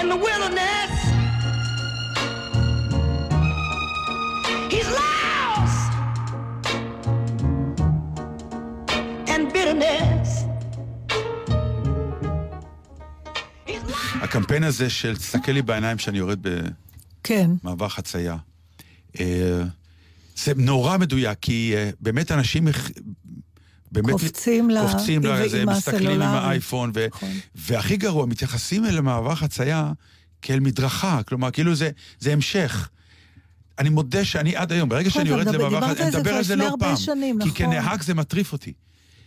[0.00, 0.92] In the wilderness.
[4.72, 5.90] He's lost
[9.32, 10.30] and bitterness.
[14.22, 16.46] הקמפיין הזה של תסתכל לי בעיניים שאני יורד
[17.24, 17.50] כן.
[17.62, 18.36] במעבר חצייה,
[19.20, 19.62] אה,
[20.36, 22.68] זה נורא מדויק, כי אה, באמת אנשים...
[23.92, 26.22] באמת קופצים ל- קופצים לזה, מסתכלים עם.
[26.22, 27.28] האייפון, ו- נכון.
[27.54, 29.92] והכי גרוע, מתייחסים אל מעבר חצייה
[30.42, 32.88] כאל מדרכה, כלומר, כאילו זה, זה המשך.
[33.78, 36.44] אני מודה שאני עד היום, ברגע שאני יורד אתה מדבר למעבר חצייה, אני מדבר על
[36.44, 36.96] זה לא פעם.
[36.96, 37.56] שנים, כי נכון.
[37.66, 38.72] כנהג זה מטריף אותי.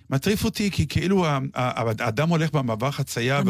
[0.10, 3.42] מטריף אותי כי כאילו האדם הולך במעבר חצייה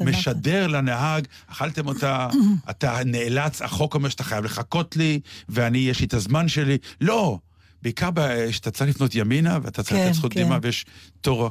[0.00, 2.28] ומשדר לנהג, אכלתם אותה,
[2.70, 6.78] אתה נאלץ, החוק אומר שאתה חייב לחכות לי, ואני, יש לי את הזמן שלי.
[7.00, 7.38] לא,
[7.82, 8.10] בעיקר
[8.50, 10.40] שאתה צריך לפנות ימינה, ואתה צריך כן, לתת זכות כן.
[10.40, 10.86] קדימה ויש
[11.20, 11.50] תור.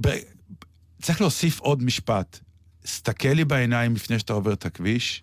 [0.00, 0.08] ב-
[1.02, 2.38] צריך להוסיף עוד משפט.
[2.86, 5.22] סתכל לי בעיניים לפני שאתה עובר את הכביש,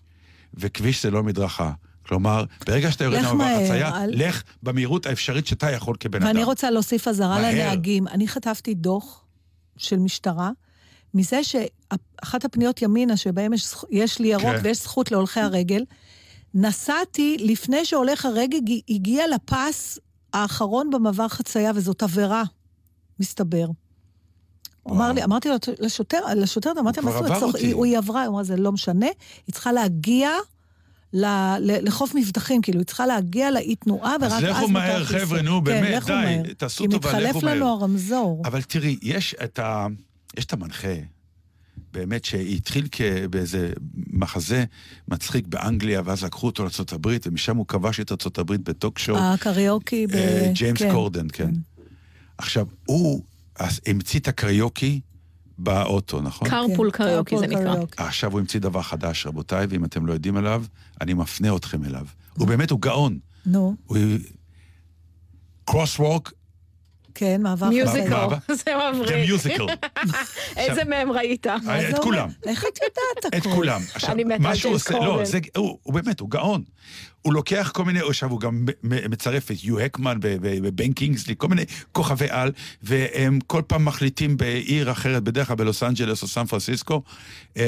[0.54, 1.72] וכביש זה לא מדרכה.
[2.06, 6.26] כלומר, ברגע שאתה יורד למעבר חצייה, אל- לך במהירות האפשרית שאתה יכול כבן אדם.
[6.26, 7.40] ואני רוצה להוסיף אזהרה.
[7.52, 8.08] לנהגים.
[8.08, 9.24] אני חטפתי דוח
[9.76, 10.50] של משטרה,
[11.14, 14.60] מזה שאחת הפניות ימינה, שבהן יש, יש לי ירוק כן.
[14.62, 15.82] ויש זכות להולכי הרגל,
[16.54, 19.98] נסעתי לפני שהולך הרגל הג- הגיע לפס
[20.32, 22.42] האחרון במעבר חצייה, וזאת עבירה,
[23.20, 23.66] מסתבר.
[24.82, 25.12] הוא אמר.
[25.12, 28.24] לי, אמרתי לו, לשוטר, לשוטר, אמרתי, מה זאת אומרת, עבר צורך- אותי." היא- היא עברה,
[28.24, 29.06] הוא אמר, זה לא משנה,
[29.46, 30.30] היא צריכה להגיע
[31.12, 35.04] לחוף מבטחים, כאילו, היא צריכה להגיע לאי תנועה, ורק אז אז לכו מהר.
[35.04, 36.08] חבר'ה, נו, כן, באמת, לכו
[36.44, 36.54] די.
[36.54, 37.54] תעשו כי טובה, לכו מתחלף מהר.
[37.54, 38.42] לנו הרמזור.
[38.44, 38.98] אבל תראי.
[39.02, 39.34] יש
[40.38, 40.88] את המנחה,
[41.98, 42.88] באמת, שהתחיל.
[43.30, 43.72] באיזה
[44.12, 44.64] מחזה
[45.08, 49.18] מצחיק באנגליה, ואז לקחו אותו לארה"ב, ומשם הוא כבש את ארה"ב בטוק שואו.
[49.18, 50.14] הקריוקי ב...
[50.14, 50.92] אה, ג'יימס כן.
[50.92, 51.50] קורדן, כן.
[52.38, 53.22] עכשיו, הוא
[53.86, 55.00] המציא את הקריוקי
[55.58, 56.48] באוטו, נכון?
[56.48, 58.06] carpool כן, קריוקי זה carpool נקרא.
[58.06, 60.64] עכשיו הוא המציא דבר חדש, רבותיי, ואם אתם לא יודעים עליו,
[61.00, 62.06] אני מפנה אתכם אליו.
[62.34, 63.18] הוא באמת, הוא גאון.
[63.46, 63.98] נו, הוא...
[65.64, 66.32] Crosswalk,
[67.18, 68.26] כן, מעבר musical,
[68.64, 69.30] זה מבריק.
[69.30, 69.86] musical.
[70.56, 71.46] איזה מהם ראית?
[71.46, 72.28] מה את זה כולם.
[72.46, 73.54] איך את יודעת את הכל?
[73.54, 73.80] כולם.
[74.08, 75.24] אני מתה עושה, לא, קורדן.
[75.24, 76.62] זה, הוא, באמת, הוא גאון.
[77.22, 81.64] הוא לוקח כל מיני, עכשיו הוא גם מצרף את יו הקמן ובן קינגסלי, כל מיני
[81.92, 82.52] כוכבי על,
[82.82, 87.02] והם כל פעם מחליטים בעיר אחרת, בדרך כלל בלוס אנג'לס או סן פרנסיסקו.
[87.56, 87.62] אמ,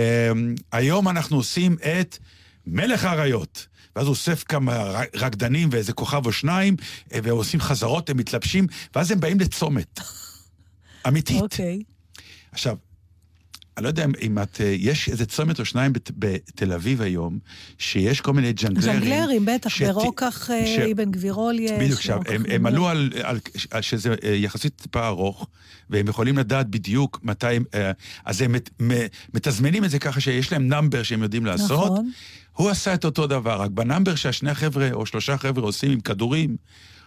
[0.72, 2.18] היום אנחנו עושים את
[2.66, 3.66] מלך האריות.
[3.96, 6.76] ואז הוא אוסף כמה רקדנים ואיזה כוכב או שניים,
[7.12, 10.00] אה, ועושים חזרות, הם מתלבשים, ואז הם באים לצומת.
[11.08, 11.42] אמיתית.
[11.42, 11.82] אוקיי.
[12.52, 12.76] עכשיו,
[13.76, 14.60] אני לא יודע אם- את...
[14.60, 17.38] אה, יש איזה צומת או שניים בת- בתל אביב היום,
[17.78, 19.00] שיש כל מיני ג'נגלרים.
[19.00, 21.70] ז'נגלרים, בטח, שת- ברוקח אה, ש- אבן גבירול יש.
[21.70, 22.66] בדיוק, ברוקח הם, הם.
[22.66, 23.38] עלו על, על,
[23.70, 25.46] על שזה אה, יחסית טיפה ארוך,
[25.90, 27.46] והם יכולים לדעת בדיוק מתי,
[28.24, 28.70] אז הם מת-
[29.34, 31.70] מתזמנים את זה ככה שיש להם number שהם יודעים לעשות.
[31.92, 32.10] נכון.
[32.56, 36.00] הוא עשה את אותו דבר, רק ב number שהשני החבר'ה או שלושה חבר'ה עושים עם
[36.00, 36.56] כדורים,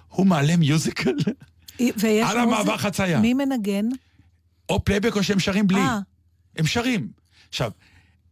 [0.09, 1.13] הוא מעלה musical,
[2.25, 3.19] על המעבר חצייה.
[3.19, 3.85] מי מנגן?
[4.69, 5.79] או פלייבק או שהם שרים בלי.
[5.79, 5.99] אה.
[6.57, 7.07] הם שרים.
[7.49, 7.71] עכשיו,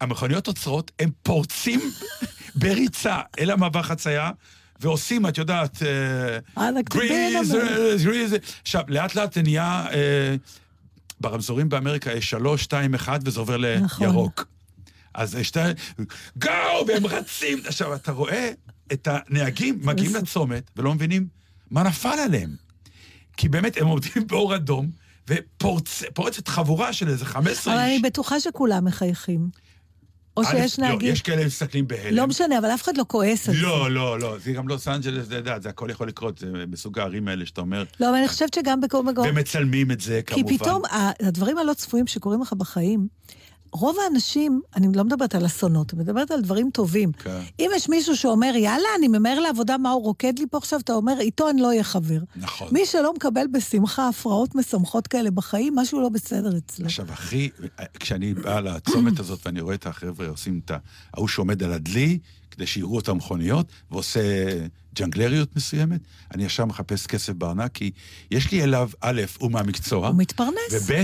[0.01, 1.79] המכוניות עוצרות, הם פורצים
[2.55, 4.31] בריצה אל המעבר חצייה,
[4.79, 7.55] ועושים, את יודעת, אה, גריז.
[7.55, 8.35] אה, גריז.
[8.61, 10.35] עכשיו, לאט לאט זה נהיה, אה,
[11.19, 14.07] ברמזורים באמריקה יש שלוש, שתיים, אחד, וזה עובר נכון.
[14.07, 14.45] לירוק.
[15.13, 15.59] אז שתי...
[16.37, 16.49] גו!
[16.87, 17.61] והם רצים.
[17.65, 18.51] עכשיו, אתה רואה
[18.93, 21.27] את הנהגים מגיעים לצומת ולא מבינים
[21.71, 22.55] מה נפל עליהם.
[23.37, 24.89] כי באמת, הם עומדים באור אדום,
[25.29, 27.91] ופורצת חבורה של איזה 15 אבל איש.
[27.91, 29.49] אני בטוחה שכולם מחייכים.
[30.37, 31.13] או שיש לא, נהגים...
[31.13, 32.15] יש כאלה מסתכלים בהלם.
[32.15, 33.61] לא משנה, אבל אף אחד לא כועס על זה.
[33.61, 36.99] לא, לא, לא, זה גם לוס אנג'לס, אתה יודע, זה הכל יכול לקרות, זה מסוג
[36.99, 39.27] הערים האלה שאתה אומר, לא, אבל אני חושבת שגם בכל מקום...
[39.29, 40.57] ומצלמים את זה, כי כמובן.
[40.57, 43.07] פתאום ה- הדברים הלא צפויים שקורים לך בחיים,
[43.73, 47.11] רוב האנשים, אני לא מדברת על אסונות, אני מדברת על דברים טובים.
[47.11, 47.41] כן.
[47.59, 50.93] אם יש מישהו שאומר, יאללה, אני ממהר לעבודה, מה הוא רוקד לי פה עכשיו, אתה
[50.93, 52.19] אומר, איתו אני לא אהיה חבר.
[52.35, 52.67] נכון.
[52.71, 56.85] מי שלא מקבל בשמחה הפרעות משמחות כאלה בחיים, משהו לא בסדר אצלו.
[56.85, 57.49] עכשיו, אחי,
[57.99, 60.71] כשאני בא לצומת הזאת ואני רואה את החבר'ה עושים את.
[61.13, 62.19] ההוא שעומד על הדלי,
[62.51, 64.21] כדי שיראו את המכוניות, ועושה
[64.95, 66.01] ג'נגלריות מסוימת,
[66.33, 67.91] אני ישר מחפש כסף בארנק, כי
[68.31, 70.73] יש לי אליו, א', הוא מהמקצוע, הוא מתפרנס.
[70.89, 71.03] וב',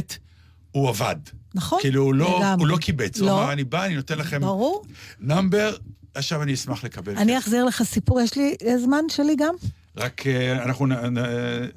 [0.71, 1.15] הוא עבד.
[1.55, 1.79] נכון?
[1.81, 2.55] כאילו, הוא לא, לגמרי.
[2.59, 3.43] הוא לא קיבץ, הוא לא.
[3.43, 4.83] אמר, אני בא, אני נותן לכם ברור.
[5.19, 5.75] נאמבר,
[6.13, 7.37] עכשיו אני אשמח לקבל אני.
[7.37, 9.55] אחזיר לך סיפור, יש לי אה, זמן שלי גם?
[9.97, 11.17] רק אה, אנחנו נ, נ,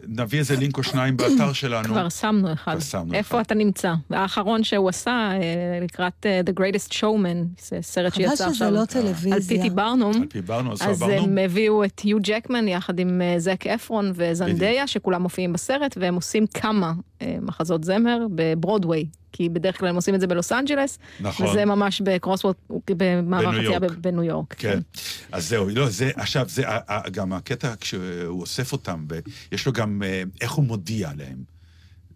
[0.09, 1.89] נביא איזה לינק או שניים באתר שלנו.
[1.89, 2.73] כבר שמנו אחד.
[2.73, 3.45] כבר שמנו איפה אחד.
[3.45, 3.95] אתה נמצא?
[4.11, 5.39] האחרון שהוא עשה אה,
[5.85, 8.71] לקראת The Greatest Showman, זה סרט חבל שיצא שזה עכשיו.
[8.71, 9.57] לא על טלוויזיה.
[9.57, 10.17] פי טי ברנום.
[10.17, 11.03] על פי ברנו, אז.
[11.03, 16.47] הם הביאו את יו ג'קמן יחד עם זק אפרון וזנדאיה, שכולם מופיעים בסרט, והם עושים
[16.47, 16.93] כמה
[17.43, 21.47] מחזות זמר בברודוויי, כי בדרך כלל הם עושים את זה בלוס אנג'לס, נכון.
[21.47, 22.55] וזה ממש ב crosswalk,
[22.91, 24.55] במעבר חצייה בניו יורק.
[24.59, 24.79] כן.
[25.33, 26.63] אז זהו, לא, זה, עכשיו, זה
[27.13, 31.60] גם הקטע כשהוא אוסף אותם, ויש לו גם אה, איך הוא מודיע להם.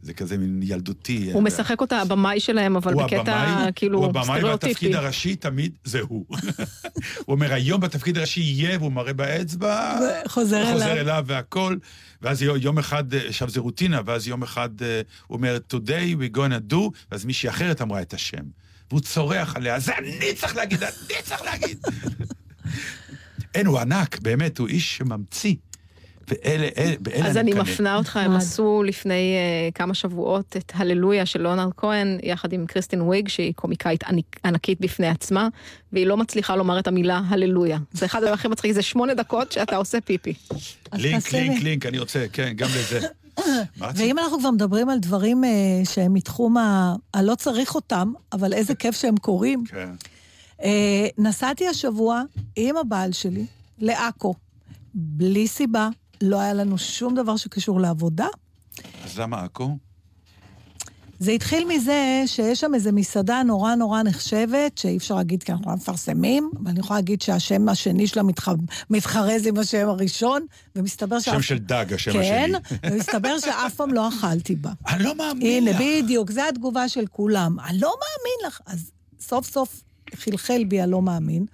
[0.05, 1.31] זה כזה מין ילדותי.
[1.33, 4.67] הוא משחק אותה הבמאי שלהם, אבל בקטע הבמאי, כאילו הוא הבמאי סטריאוטיפי.
[4.69, 6.25] והתפקיד הראשי תמיד זה הוא.
[7.27, 10.73] הוא אומר, היום בתפקיד הראשי יהיה, והוא מראה באצבע, וחוזר אליו.
[10.73, 11.77] חוזר אליו והכל,
[12.23, 16.21] ואז יום יום אחד, אה, עכשיו זה רוטינה, ואז יום אחד אה, הוא אומר, today
[16.21, 16.77] we gonna do,
[17.13, 18.45] ואז מישהי אחרת אמרה את השם.
[18.91, 21.79] והוא צורח עליה, זה אני צריך להגיד, אני צריך להגיד.
[23.55, 25.55] אין, הוא ענק, באמת, הוא איש שממציא.
[26.29, 27.63] ואלה, אלה, באלה אז אני מקנא.
[27.63, 28.33] מפנה אותך, הם.
[28.37, 29.35] עשו לפני
[29.69, 34.41] uh, כמה שבועות את הללויה של לונרד כהן, יחד עם קריסטין וויג, שהיא קומיקאית עניק-
[34.45, 35.49] ענקית בפני עצמה,
[35.93, 37.79] והיא לא מצליחה לומר את המילה הללויה.
[37.93, 40.35] זה אחד הדברים הכי מצחיקים, זה שמונה דקות שאתה עושה פיפי.
[40.93, 41.65] לינק, לינק, לי.
[41.65, 43.01] לינק, אני רוצה, כן, גם לזה.
[43.97, 45.51] ואם אנחנו כבר מדברים על דברים אה,
[45.85, 46.95] שהם מתחום ה...
[47.15, 49.65] הלא צריך אותם, אבל איזה כיף שהם קורים.
[49.69, 49.89] כן.
[50.63, 52.23] אה, נסעתי השבוע
[52.57, 53.47] עם הבעל שלי
[53.79, 54.35] לעכו,
[54.95, 55.89] בלי סיבה,
[56.23, 58.27] לא היה לנו שום דבר שקשור לעבודה.
[59.05, 59.77] אז למה עכו?
[61.19, 65.71] זה התחיל מזה שיש שם איזו מסעדה נורא נורא נחשבת, שאי אפשר להגיד כי אנחנו
[65.71, 68.49] לא מפרסמים, אבל אני יכולה להגיד שהשם השני שלה מתח...
[68.91, 70.47] מתחרז עם השם הראשון,
[70.77, 72.79] ומסתבר שם של דג, השם כן, השני.
[72.93, 74.71] ומסתבר שאף פעם לא אכלתי בה.
[74.89, 75.81] אני לא מאמין הנה, לך.
[75.81, 77.57] בדיוק, זו התגובה של כולם.
[77.61, 78.61] אני לא מאמין לך.
[78.67, 79.83] אז סוף סוף
[80.15, 81.47] חלחל בי הלא מאמין.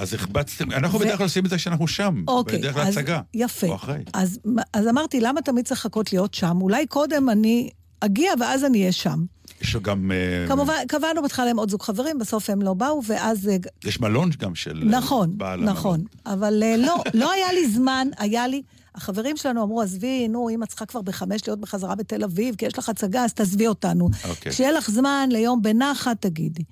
[0.00, 2.24] אז החבצתם, אנחנו ו- בדרך כלל עושים את זה כשאנחנו שם.
[2.28, 3.20] אוקיי, בדרך כלל הצגה.
[3.34, 3.66] יפה.
[3.66, 3.98] או אחרי.
[4.12, 4.38] אז,
[4.72, 6.58] אז אמרתי, למה תמיד צריך לחכות להיות שם?
[6.60, 9.24] אולי קודם אני אגיע ואז אני אהיה שם.
[9.60, 10.12] יש גם...
[10.12, 13.48] אה, כמובן, קבענו בהתחלה עם עוד זוג חברים, בסוף הם לא באו, ואז...
[13.48, 14.82] אה, יש מלון גם של...
[14.82, 16.00] אה, נכון, בעל נכון.
[16.26, 16.40] המלון.
[16.42, 18.62] אבל לא, לא היה לי זמן, היה לי...
[18.94, 22.66] החברים שלנו אמרו, עזבי, נו, אם את צריכה כבר בחמש להיות בחזרה בתל אביב, כי
[22.66, 24.08] יש לך הצגה, אז תעזבי אותנו.
[24.28, 24.52] אוקיי.
[24.52, 26.62] כשיהיה לך זמן ליום בנחת, תגידי.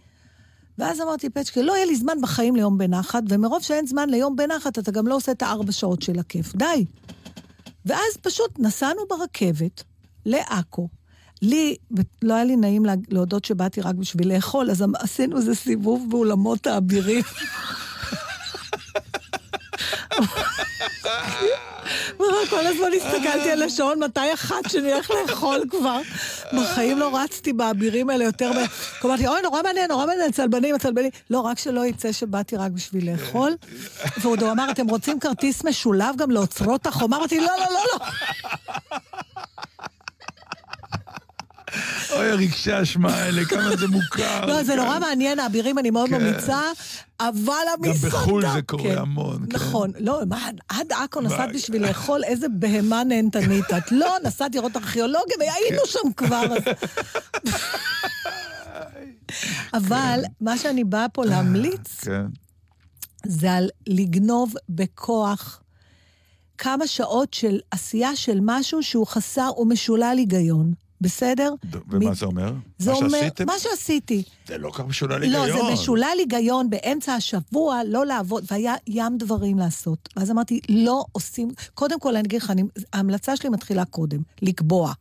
[0.79, 4.79] ואז אמרתי, פצ'קה, לא יהיה לי זמן בחיים ליום בנחת, ומרוב שאין זמן ליום בנחת,
[4.79, 6.55] אתה גם לא עושה את הארבע שעות של הכיף.
[6.57, 6.85] די.
[7.87, 9.85] ואז פשוט נסענו ברכבת
[10.27, 10.89] לעכו.
[11.43, 11.77] לי,
[12.23, 16.67] לא היה לי נעים לה- להודות שבאתי רק בשביל לאכול, אז עשינו איזה סיבוב באולמות
[16.67, 17.25] האבירים.
[22.51, 26.01] כל הזמן הסתכלתי על השעון, מתי אחת שנלך לאכול כבר.
[26.53, 28.57] בחיים לא רצתי באבירים האלה יותר מ...
[29.05, 31.11] אמרתי, אוי, נורא מעניין, נורא מעניין, הצלבנים, הצלבנים.
[31.31, 33.57] לא, רק שלא יצא שבאתי רק בשביל לאכול.
[34.21, 37.17] ועוד הוא אמר, אתם רוצים כרטיס משולב גם לאוצרות החומה?
[37.17, 38.07] אמרתי, לא, לא, לא, לא.
[42.13, 44.47] אוי, רגשי האשמה האלה, כמה זה מוכר.
[44.47, 44.79] לא, זה כן.
[44.79, 46.15] נורא מעניין, האבירים אני מאוד כן.
[46.15, 46.61] ממליצה,
[47.21, 48.09] אבל גם המסעדה...
[48.09, 48.99] בחו"ל זה קורה כן.
[48.99, 49.47] המון.
[49.49, 49.91] נכון.
[49.99, 50.21] לא,
[50.69, 53.93] עד עכו נסעת בשביל לאכול, איזה בהמה נהנתנית את.
[53.93, 56.45] לא, נסעת לראות ארכיאולוגיה, והיינו שם כבר.
[59.75, 62.27] אבל מה שאני באה פה להמליץ, כן.
[63.27, 65.63] זה על לגנוב בכוח
[66.59, 70.73] כמה שעות של עשייה של משהו שהוא חסר ומשולל היגיון.
[71.01, 71.55] בסדר?
[71.89, 72.53] ומה מ- זה אומר?
[72.79, 73.47] זה מה אומר, שעשיתם?
[73.47, 74.23] מה שעשיתי.
[74.49, 75.67] זה לא כך משולל לא, היגיון.
[75.67, 80.09] זה משולל היגיון באמצע השבוע, לא לעבוד, והיה ים דברים לעשות.
[80.17, 81.51] ואז אמרתי, לא עושים...
[81.75, 82.53] קודם כל, אני אגיד לך,
[82.93, 84.93] ההמלצה שלי מתחילה קודם, לקבוע.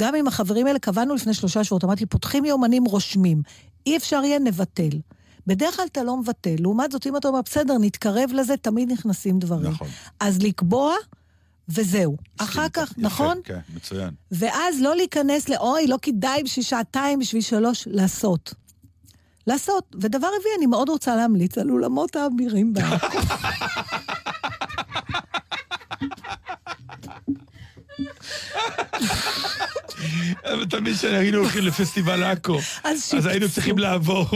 [0.00, 3.42] גם עם החברים האלה קבענו לפני שלושה שבועות, אמרתי, פותחים יומנים, רושמים.
[3.86, 4.98] אי אפשר יהיה, נבטל.
[5.46, 6.56] בדרך כלל אתה לא מבטל.
[6.58, 9.70] לעומת זאת, אם אתה אומר, בסדר, נתקרב לזה, תמיד נכנסים דברים.
[9.70, 9.88] נכון.
[10.20, 10.94] אז לקבוע,
[11.68, 12.16] וזהו.
[12.38, 12.98] אחר כך, איתך.
[12.98, 13.38] נכון?
[13.44, 14.10] יפה, כן, מצוין.
[14.30, 18.54] ואז לא להיכנס לאוי, לא כדאי בשביל שעתיים, בשביל שלוש, לעשות.
[19.46, 19.96] לעשות.
[20.00, 23.18] ודבר רביעי, אני מאוד רוצה להמליץ על אולמות האבירים בעכו.
[30.44, 33.54] אבל תמיד כשהיינו הולכים לפסטיבל עכו, אז אז היינו שיפצו.
[33.54, 34.26] צריכים לעבור,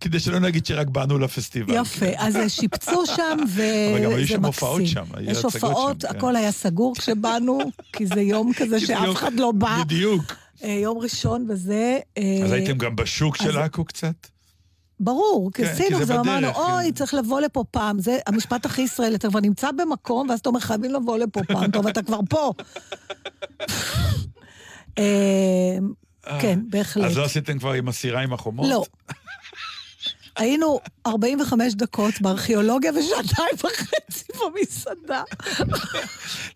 [0.00, 1.74] כדי שלא נגיד שרק באנו לפסטיבל.
[1.74, 4.26] יפה, אז שיפצו שם, וזה אבל גם היו מקסים.
[4.26, 6.16] שם הופעות שם, היו יש הופעות, כן.
[6.16, 7.58] הכל היה סגור כשבאנו,
[7.96, 9.82] כי זה יום כזה שאף אחד לא בא.
[9.84, 10.34] בדיוק.
[10.64, 11.98] אה, יום ראשון וזה...
[12.18, 14.26] אה, אז הייתם גם בשוק של עכו קצת?
[15.00, 16.92] ברור, כי כן, כי עשינו, זה אמרנו, אוי, כן.
[16.92, 17.98] צריך לבוא לפה פעם.
[17.98, 21.70] זה המשפט הכי ישראלי, אתה כבר נמצא במקום, ואז אתה אומר, חייבים לבוא לפה פעם.
[21.70, 22.52] טוב, אתה כבר פה.
[24.98, 25.78] אה,
[26.40, 27.04] כן, בהחלט.
[27.04, 28.70] אז לא עשיתם כבר עם הסירה עם החומות?
[28.70, 28.84] לא.
[30.36, 35.22] היינו 45 דקות בארכיאולוגיה ושעתיים וחצי במסעדה.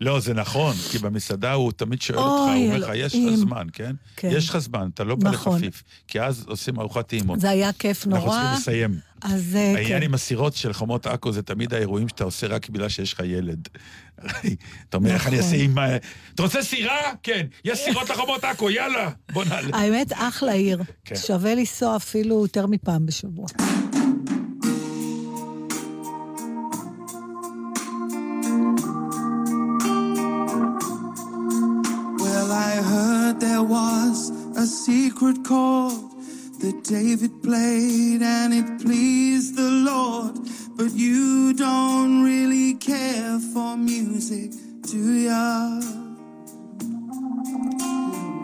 [0.01, 3.37] לא, זה נכון, כי במסעדה הוא תמיד שואל אותך, הוא אומר לך, יש לך אלוהים."
[3.37, 3.95] זמן, כן?
[4.17, 4.29] כן.
[4.33, 5.55] יש לך זמן, אתה לא בא נכון.
[5.57, 5.83] לחפיף.
[6.09, 7.41] כי אז עושים ארוחת טעימות.
[7.41, 8.39] זה היה כיף אנחנו נורא.
[8.41, 8.99] צריכים לסיים.
[9.25, 10.03] אז אה, העניין כן.
[10.03, 13.69] עם הסירות של חומות עכו זה תמיד האירועים שאתה עושה רק בגלל שיש לך ילד.
[14.89, 15.47] אתה אומר, איך אני נכון.
[15.53, 15.79] אעשה עם...
[15.79, 15.97] ה-
[16.35, 16.97] אתה רוצה סירה?
[17.23, 17.47] כן.
[17.65, 19.11] יש סירות לחומות עכו, יאללה.
[19.33, 19.77] בוא נעלה.
[19.77, 20.83] האמת, אחלה עיר.
[21.05, 21.17] כן.
[21.17, 23.47] שווה לנסוע אפילו יותר מפעם בשבוע.
[32.23, 35.93] Well, I heard there was a secret chord
[36.65, 40.35] that David played and it pleased the Lord.
[40.79, 44.51] But you don't really care for music,
[44.81, 45.81] do ya?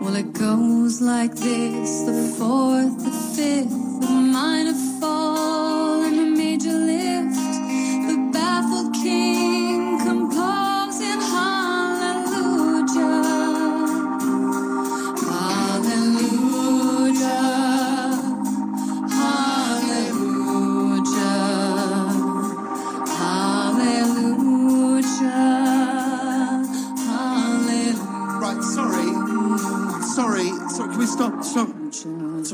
[0.01, 6.77] Well, it goes like this the fourth, the fifth, the minor fall, and the major
[6.91, 7.41] lift.
[8.07, 8.90] The baffled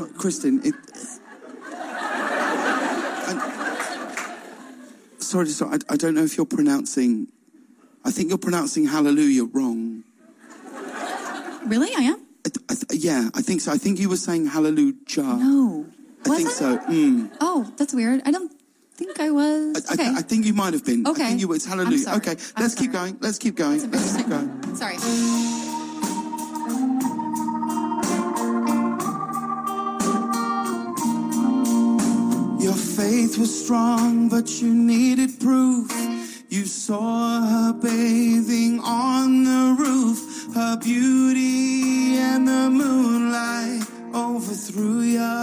[0.08, 0.74] Sorry, Kristen, it.
[3.30, 7.28] I- sorry, sorry, I, I don't know if you're pronouncing.
[8.04, 10.04] I think you're pronouncing hallelujah wrong.
[11.66, 11.90] Really?
[11.94, 12.20] I am?
[12.46, 13.72] I, th- I th- yeah, I think so.
[13.72, 14.94] I think you were saying hallelujah.
[15.18, 15.86] No.
[16.24, 16.52] I Was think I?
[16.52, 16.78] so.
[16.78, 17.30] Mm.
[17.40, 18.22] Oh, that's weird.
[18.24, 18.50] I don't
[18.94, 19.84] think I was.
[19.90, 20.06] I, okay.
[20.08, 21.06] I, I think you might have been.
[21.06, 21.26] I Okay.
[21.28, 21.56] think you were.
[21.56, 21.98] It's hallelujah.
[21.98, 22.16] sorry.
[22.18, 23.18] Okay, I'm let's keep going.
[23.20, 23.90] Let's keep going.
[23.90, 24.74] Let's keep going.
[24.76, 24.96] Sorry.
[32.98, 35.88] Faith was strong, but you needed proof.
[36.48, 40.18] You saw her bathing on the roof,
[40.56, 43.82] her beauty and the moonlight
[44.12, 45.34] overthrew you.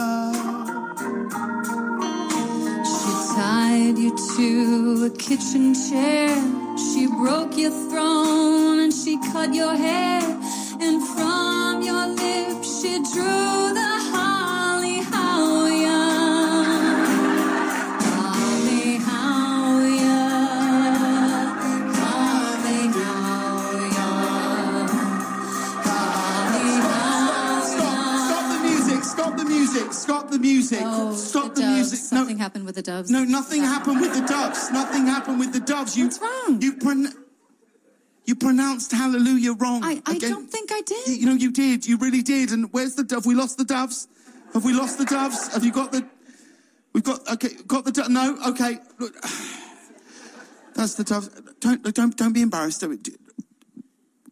[2.93, 6.36] She tied you to a kitchen chair.
[6.78, 10.24] She broke your throne and she cut your hair.
[10.82, 13.84] And from your lips she drew the
[29.76, 29.93] music!
[29.93, 30.80] Stop the music!
[30.82, 31.99] Oh, Stop the the, music!
[31.99, 33.09] Something no, happened with the doves.
[33.11, 34.71] no, nothing happened with the doves.
[34.71, 35.97] Nothing happened with the doves.
[35.97, 36.61] You, What's wrong?
[36.61, 37.13] You pron-
[38.26, 39.84] you pronounced hallelujah wrong.
[39.84, 40.32] I, I Again.
[40.32, 41.07] don't think I did.
[41.07, 41.86] you know, you did.
[41.86, 42.51] You really did.
[42.51, 43.26] And where's the dove?
[43.26, 44.07] We lost the doves.
[44.53, 45.53] Have we lost the doves?
[45.53, 46.07] Have you got the?
[46.93, 47.19] We've got.
[47.34, 47.91] Okay, got the.
[47.91, 48.38] Do- no.
[48.47, 48.80] Okay.
[48.99, 49.13] Look.
[50.73, 51.30] That's the doves.
[51.59, 52.84] Don't don't don't be embarrassed.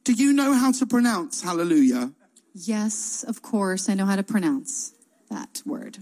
[0.04, 2.12] Do you know how to pronounce hallelujah?
[2.54, 4.94] Yes, of course, I know how to pronounce
[5.34, 5.98] that word.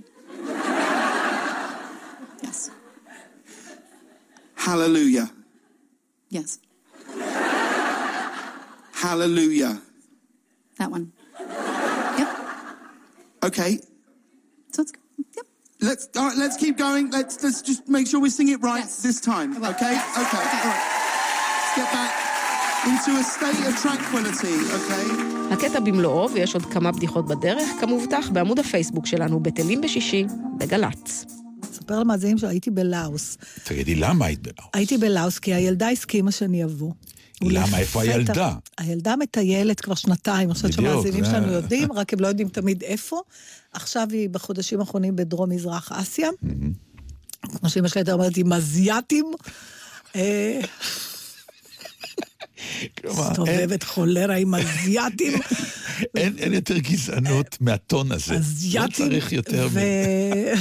[2.43, 2.69] yes,
[4.55, 5.31] Hallelujah.
[6.29, 6.59] yes,
[8.93, 9.81] Hallelujah.
[10.77, 11.11] that one.
[11.39, 12.29] Yep.
[13.45, 13.79] Okay.
[14.73, 14.93] So it's
[15.35, 15.45] yep.
[15.81, 17.09] Let's all right, let's keep going.
[17.09, 19.01] Let's let's just make sure we sing it right Yes.
[19.01, 19.55] this time.
[19.59, 19.65] Will.
[19.69, 19.91] Okay?
[19.91, 19.97] Okay.
[19.97, 20.83] All right.
[21.63, 22.30] Let's get back
[22.85, 25.53] into a state of tranquility, okay?
[25.53, 30.25] הקטע במלואו, ויש עוד כמה בדיחות בדרך, כמובטח בעמוד הפייסבוק שלנו, בטלים בשישי,
[30.57, 31.25] בגל"צ.
[31.71, 33.37] אספר למאזינים שהייתי בלאוס.
[33.63, 34.69] תגידי, למה היית בלאוס?
[34.73, 36.91] הייתי בלאוס כי הילדה הסכימה שאני אבוא.
[37.41, 37.77] למה?
[37.79, 38.53] איפה הילדה?
[38.77, 43.21] הילדה מטיילת כבר שנתיים, אני חושבת שהמאזינים שלנו יודעים, רק הם לא יודעים תמיד איפה.
[43.73, 46.29] עכשיו היא בחודשים האחרונים בדרום-מזרח אסיה.
[47.59, 49.25] כמו שאמא שלי הייתה אומרת, עם אזייתים.
[52.81, 55.33] אה, כלומר, מסתובבת חולרה עם אזייתים.
[56.17, 58.33] אין אין יותר גזענות מהטון הזה.
[58.33, 58.89] לא אזייתים.
[58.91, 59.71] צריך יותר מ...
[59.71, 60.53] ו-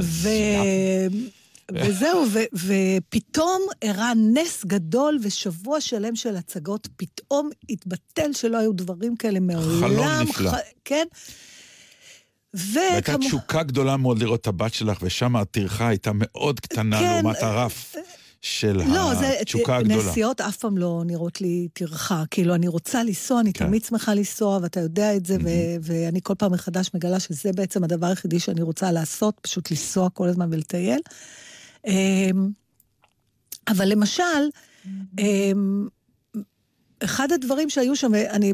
[0.02, 0.28] ו...
[1.72, 2.66] וזהו, ו-
[2.98, 9.80] ופתאום אירע נס גדול ושבוע שלם של הצגות, פתאום התבטל שלא היו דברים כאלה מעולם.
[9.80, 10.50] חלום נפלא.
[10.50, 11.04] ח- כן.
[12.54, 13.26] והייתה וכמו...
[13.28, 17.48] תשוקה גדולה מאוד לראות את הבת שלך, ושם הטרחה הייתה מאוד קטנה כן, לעומת אה,
[17.48, 17.94] הרף
[18.42, 20.08] של לא, זה, התשוקה הגדולה.
[20.10, 22.24] נסיעות אף פעם לא נראות לי טרחה.
[22.30, 23.66] כאילו, אני רוצה לנסוע, אני כן.
[23.66, 27.84] תמיד שמחה לנסוע, ואתה יודע את זה, ו- ואני כל פעם מחדש מגלה שזה בעצם
[27.84, 31.00] הדבר היחידי שאני רוצה לעשות, פשוט לנסוע כל הזמן ולטייל.
[31.86, 32.50] אמ,
[33.68, 34.22] אבל למשל,
[35.18, 35.88] אמ,
[37.04, 38.52] אחד הדברים שהיו שם, ואני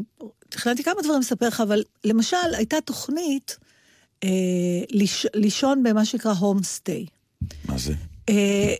[0.49, 3.57] תכננתי כמה דברים לספר לך, אבל למשל, הייתה תוכנית
[4.23, 4.29] אה,
[4.89, 7.05] ליש, לישון במה שנקרא הום סטי.
[7.65, 7.93] מה זה?
[8.29, 8.75] אה,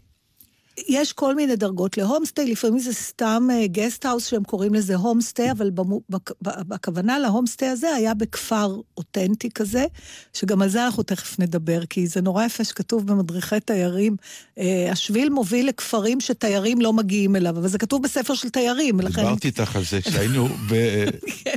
[0.87, 5.69] יש כל מיני דרגות להומסטי, לפעמים זה סתם גסט האוס שהם קוראים לזה הומסטי, אבל
[5.69, 9.85] במו, בכ, ב- בכוונה להומסטי הזה היה בכפר אותנטי כזה,
[10.33, 14.15] שגם על זה אנחנו תכף נדבר, כי זה נורא יפה שכתוב במדריכי תיירים,
[14.59, 19.21] אה, השביל מוביל לכפרים שתיירים לא מגיעים אליו, אבל זה כתוב בספר של תיירים, ולכן...
[19.21, 21.05] דיברתי איתך על זה כשהיינו ב-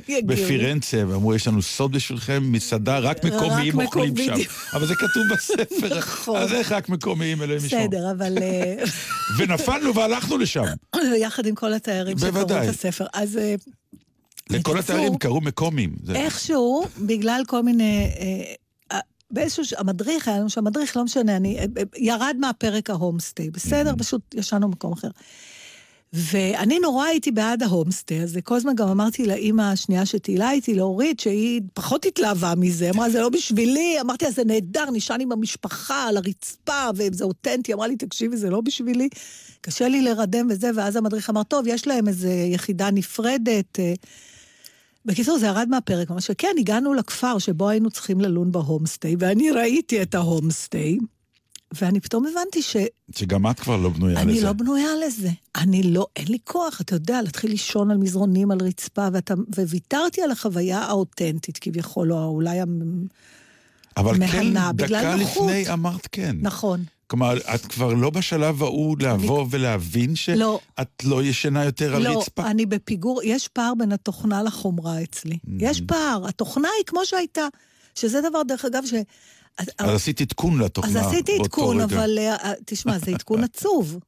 [0.08, 0.26] יגיעו.
[0.26, 4.34] בפירנצה, ואמרו, יש לנו סוד בשבילכם, מסעדה, רק מקומיים אוכלים שם.
[4.72, 6.36] אבל זה כתוב בספר, נכון.
[6.36, 7.88] אז איך רק מקומיים אלוהים ישמור.
[7.88, 8.38] בסדר, אבל...
[9.30, 10.64] אה, ונפלנו והלכנו לשם.
[11.16, 12.42] יחד עם כל התיירים שקראו.
[12.44, 13.06] את הספר.
[13.12, 13.54] אז אה,
[14.50, 15.96] לכל בקיצור, התיירים קראו מקומיים.
[16.04, 18.10] זה- איכשהו, בגלל כל מיני...
[18.20, 18.54] אה,
[18.96, 19.00] אה,
[19.30, 19.62] באיזשהו...
[19.78, 21.58] המדריך, היה לנו שם מדריך, לא משנה, אני...
[21.58, 23.94] אה, אה, ירד מהפרק ההומסטי, בסדר?
[23.98, 25.08] פשוט ישנו במקום אחר.
[26.12, 31.20] ואני נורא הייתי בעד ההומסטי הזה, כל הזמן גם אמרתי לאימא השנייה שטיילה איתי, לאורית,
[31.20, 36.08] שהיא פחות התלהבה מזה, אמרה, זה לא בשבילי, אמרתי לה, זה נהדר, נשען עם המשפחה
[36.08, 39.08] על הרצפה, וזה אותנטי, אמרה לי, תקשיבי, זה לא בשבילי,
[39.60, 43.80] קשה לי לרדם וזה, ואז המדריך אמר, טוב, יש להם איזו יחידה נפרדת.
[43.80, 43.94] אה."
[45.04, 50.02] בקיצור, זה ירד מהפרק, ממש שכן, הגענו לכפר שבו היינו צריכים ללון בהומסטי, ואני ראיתי
[50.02, 50.98] את ההומסטי,
[51.80, 52.76] ואני פתאום הבנתי ש...
[53.16, 54.46] שגם את כבר לא בנויה אני לזה.
[54.46, 55.30] לא בנויה לזה.
[55.56, 59.34] אני לא, אין לי כוח, אתה יודע, להתחיל לישון על מזרונים, על רצפה, ואתה,
[59.68, 63.06] וויתרתי על החוויה האותנטית כביכול, או אולי המ...
[63.96, 65.50] אבל כן, דקה נוחות.
[65.50, 66.36] לפני אמרת כן.
[66.40, 66.84] נכון.
[67.06, 70.60] כלומר, את כבר לא בשלב ההוא לבוא ולהבין שאת לא.
[71.04, 72.46] לא ישנה יותר על לא, רצפה.
[72.46, 75.38] אני בפיגור, יש פער בין התוכנה לחומרה אצלי.
[75.58, 77.46] יש פער, התוכנה היא כמו שהייתה,
[77.94, 78.94] שזה דבר, דרך אגב, ש...
[79.58, 81.80] אז עשית עדכון לתוכנה אז עשיתי עדכון.
[81.80, 83.98] אבל אה, תשמע, זה עדכון עצוב.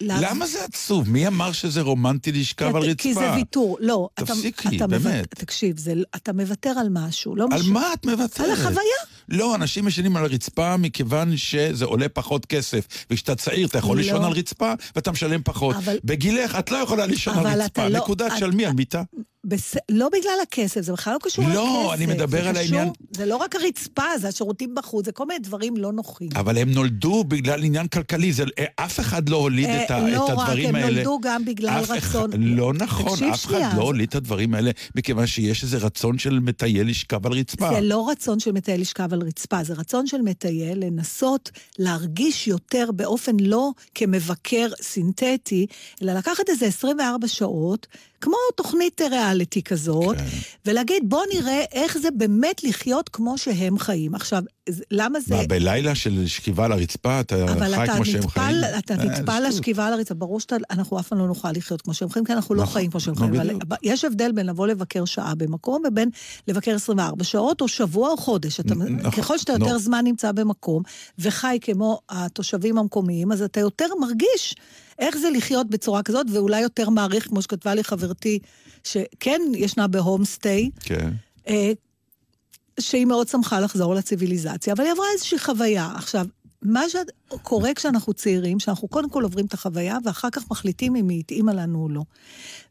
[0.00, 1.10] למה זה עצוב?
[1.10, 3.02] מי אמר שזה רומנטי לשכב על רצפה?
[3.02, 3.76] כי זה ויתור.
[3.80, 5.26] לא, אתה- תפסיקי, באמת.
[5.34, 5.76] תקשיב,
[6.16, 7.36] אתה מוותר על משהו.
[7.36, 7.60] לא על.
[7.68, 8.40] מה את מוותרת?
[8.46, 8.98] על החוויה.
[9.28, 12.86] לא, אנשים ישנים על הרצפה מכיוון שזה עולה פחות כסף.
[13.10, 14.02] וכשאתה צעיר אתה יכול לא.
[14.02, 15.76] לישון על רצפה ואתה משלם פחות.
[16.04, 17.88] בגילך את לא יכולה לישון על רצפה.
[17.88, 19.02] לא- נקודה, תשלמי על מיטה.
[19.48, 19.74] בס...
[19.90, 21.94] לא בגלל הכסף, זה בכלל לא קשור לא, לכסף.
[21.94, 25.38] אני מדבר על קשור- העניין- זה לא רק הרצפה, זה השירותים בחוץ, זה כל מיני
[25.38, 26.28] דברים לא נוחים.
[26.36, 30.08] אבל הם נולדו בגלל עניין כלכלי, זה, אה, אף אחד לא הוליד אה, את, ה,
[30.08, 30.90] לא את רק, הדברים הם האלה.
[30.96, 32.30] נולדו גם בגלל אף אחד- רצון.
[32.34, 36.40] לא נכון, אף שנייה, אחד לא הוליד את הדברים האלה, מכיוון שיש איזה רצון של
[36.40, 37.70] מטייל לשכב על רצפה.
[37.74, 42.90] זה לא רצון של מטייל לשכב על רצפה, זה רצון של מטייל לנסות להרגיש יותר
[42.96, 45.66] באופן לא כמבקר סינתטי,
[46.02, 47.86] אלא לקחת איזה 24 שעות,
[48.20, 50.24] כמו תוכנית ריאליטי כזאת, כן.
[50.66, 54.14] ולהגיד, בוא נראה איך זה באמת לחיות כמו שהם חיים.
[54.14, 54.42] עכשיו,
[54.90, 55.36] למה זה...
[55.36, 58.56] מה, בלילה של שכיבה על הרצפה אתה אבל חי אתה כמו שהם חיים?
[58.78, 59.48] אתה אה, נטפל שטות.
[59.48, 62.54] לשכיבה על הרצפה, ברור שאנחנו אף פעם לא נוכל לחיות כמו שהם חיים, כי אנחנו
[62.54, 63.34] לא נכון, חיים כמו שהם חיים.
[63.34, 63.76] אבל.
[63.82, 66.10] יש הבדל בין לבוא לבקר שעה במקום ובין
[66.48, 68.60] לבקר 24 שעות או שבוע או חודש.
[68.60, 69.52] אתה, נכון, ככל שאתה.
[69.52, 70.82] יותר זמן נמצא במקום
[71.18, 74.54] וחי כמו התושבים המקומיים, אז אתה יותר מרגיש
[74.98, 78.38] איך זה לחיות בצורה כזאת, ואולי יותר מעריך, כמו שכתבה לי חברתי,
[78.84, 81.10] שכן ישנה בהום-סטי, כן.
[81.48, 81.72] אה,
[82.80, 85.92] שהיא מאוד שמחה לחזור לציוויליזציה, אבל היא עברה איזושהי חוויה.
[85.96, 86.26] עכשיו,
[86.62, 91.20] מה שקורה כשאנחנו צעירים, שאנחנו קודם כל עוברים את החוויה, ואחר כך מחליטים אם היא
[91.20, 92.02] התאימה לנו או לא.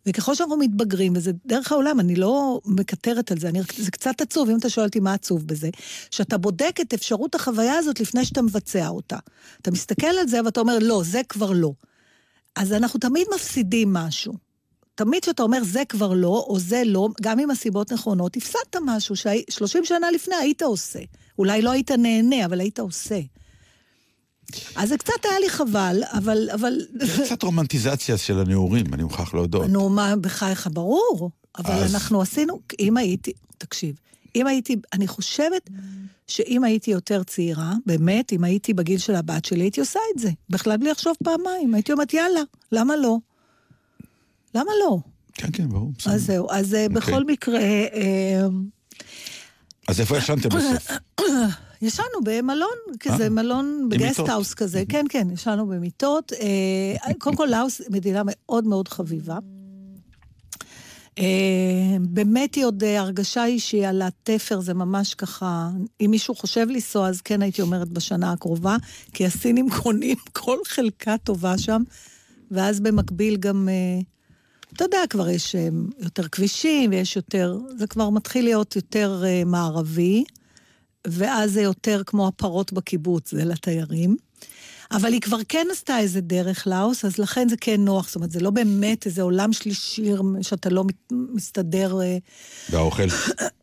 [0.05, 4.49] וככל שאנחנו מתבגרים, וזה דרך העולם, אני לא מקטרת על זה, אני, זה קצת עצוב,
[4.49, 5.69] אם אתה שואל אותי מה עצוב בזה,
[6.11, 9.17] שאתה בודק את אפשרות החוויה הזאת לפני שאתה מבצע אותה.
[9.61, 11.71] אתה מסתכל על זה ואתה אומר, לא, זה כבר לא.
[12.57, 14.33] אז אנחנו תמיד מפסידים משהו.
[14.95, 19.15] תמיד כשאתה אומר זה כבר לא, או זה לא, גם אם הסיבות נכונות, הפסדת משהו
[19.15, 20.99] ש-30 שנה לפני היית עושה.
[21.37, 23.19] אולי לא היית נהנה, אבל היית עושה.
[24.75, 26.49] אז זה קצת היה לי חבל, אבל...
[26.53, 26.77] אבל...
[27.01, 29.69] זה קצת רומנטיזציה של הנעורים, אני מוכרח להודות.
[29.69, 31.31] נו, מה, בחייך, ברור.
[31.57, 33.95] אבל אז- אנחנו עשינו, אם הייתי, תקשיב,
[34.37, 35.69] אם הייתי, אני חושבת
[36.27, 40.31] שאם הייתי יותר צעירה, באמת, אם הייתי בגיל של הבת שלי, הייתי עושה את זה.
[40.49, 41.73] בכלל בלי לחשוב פעמיים.
[41.73, 43.17] הייתי אומרת, יאללה, למה לא?
[44.55, 44.97] למה לא?
[45.33, 45.91] כן, כן, ברור.
[45.97, 46.13] בסדר.
[46.13, 48.47] אז זהו, אז אה, בכל מקרה, אה,
[49.87, 50.91] אז איפה ישנתם בסוף?
[51.81, 54.29] ישנו במלון, כזה אה, מלון, בגסט מיטות.
[54.29, 56.33] האוס כזה, כן, כן, ישנו במיטות.
[56.33, 59.37] אה, קודם כל, לאוס מדינה מאוד מאוד חביבה.
[61.19, 65.69] אה, באמת היא עוד, אה, הרגשה היא שהיא על התפר, זה ממש ככה,
[66.01, 68.77] אם מישהו חושב לנסוע, אז כן הייתי אומרת בשנה הקרובה,
[69.13, 71.83] כי הסינים קונים כל חלקה טובה שם,
[72.51, 73.99] ואז במקביל גם, אה,
[74.73, 75.55] אתה יודע, כבר יש
[75.99, 80.23] יותר כבישים, ויש יותר, זה כבר מתחיל להיות יותר מערבי.
[81.07, 84.17] ואז זה יותר כמו הפרות בקיבוץ, זה לתיירים.
[84.91, 88.07] אבל היא כבר כן עשתה איזה דרך לאוס, אז לכן זה כן נוח.
[88.07, 90.11] זאת אומרת, זה לא באמת איזה עולם שלישי
[90.41, 92.01] שאתה לא מסתדר...
[92.01, 92.17] אה,
[92.69, 93.07] והאוכל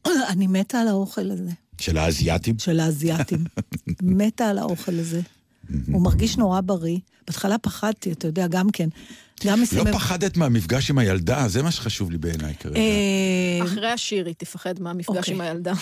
[0.32, 1.50] אני מתה על האוכל הזה,
[1.80, 2.58] של האזייתים?
[2.58, 3.44] של האזייתים.
[4.02, 5.20] מתה על האוכל הזה.
[5.92, 6.98] הוא מרגיש נורא בריא.
[7.26, 8.88] בהתחלה פחדתי, אתה יודע, גם כן.
[9.44, 9.92] גם לא מסמם...
[9.92, 11.48] פחדת מהמפגש עם הילדה?
[11.48, 12.76] זה מה שחשוב לי בעיניי כרגע.
[12.76, 15.34] אה, אחרי השיר היא תפחד מהמפגש אוקיי.
[15.34, 15.72] עם הילדה.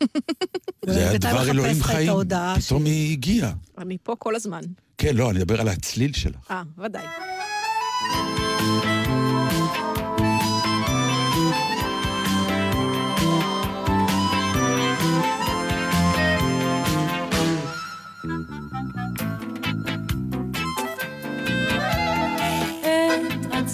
[0.86, 2.12] זה היה בינתיים דבר מחפש אלוהים חיים.
[2.66, 3.52] פתאום היא הגיעה.
[3.78, 4.60] אני פה כל הזמן.
[4.98, 6.50] כן, לא, אני מדבר על הצליל שלך.
[6.50, 7.04] אה, ודאי.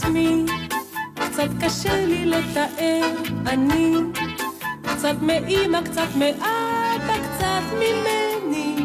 [0.08, 0.44] עצמי,
[1.14, 3.10] קצת קשה לי לתאר,
[3.46, 3.94] אני
[4.82, 8.76] קצת מאימא, קצת מאבא, קצת ממני.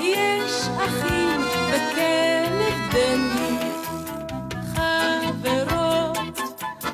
[0.00, 3.58] יש אחים וכן הבדלים,
[4.74, 6.40] חברות,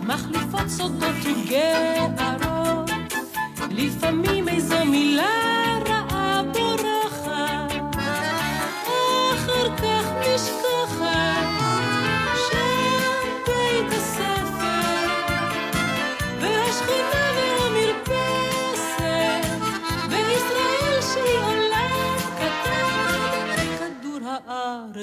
[0.00, 2.90] מחליפות סודות וגערות,
[3.70, 5.26] לפעמים איזו מילה
[5.86, 5.93] רעה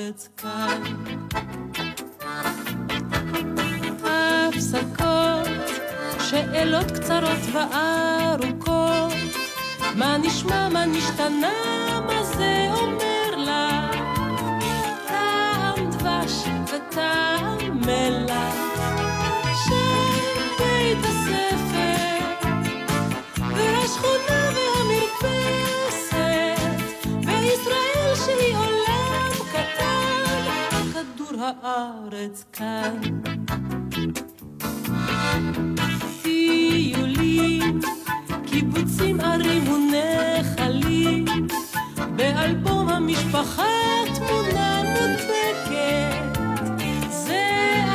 [0.02, 0.84] הארץ כאן.
[4.04, 5.48] הפסקות,
[6.20, 9.14] שאלות קצרות וארוכות,
[9.96, 11.54] מה נשמע, מה נשתנה,
[12.08, 13.98] מה זה אומר לך?
[15.08, 18.21] טעם דבש וטעם מלח.
[31.62, 33.02] הארץ כאן.
[36.24, 37.80] טיולים,
[38.46, 41.26] קיבוצים, ערים ונחלים,
[42.16, 43.64] באלבום המשפחה
[44.16, 46.40] תמונה מודבקת,
[47.10, 47.46] זה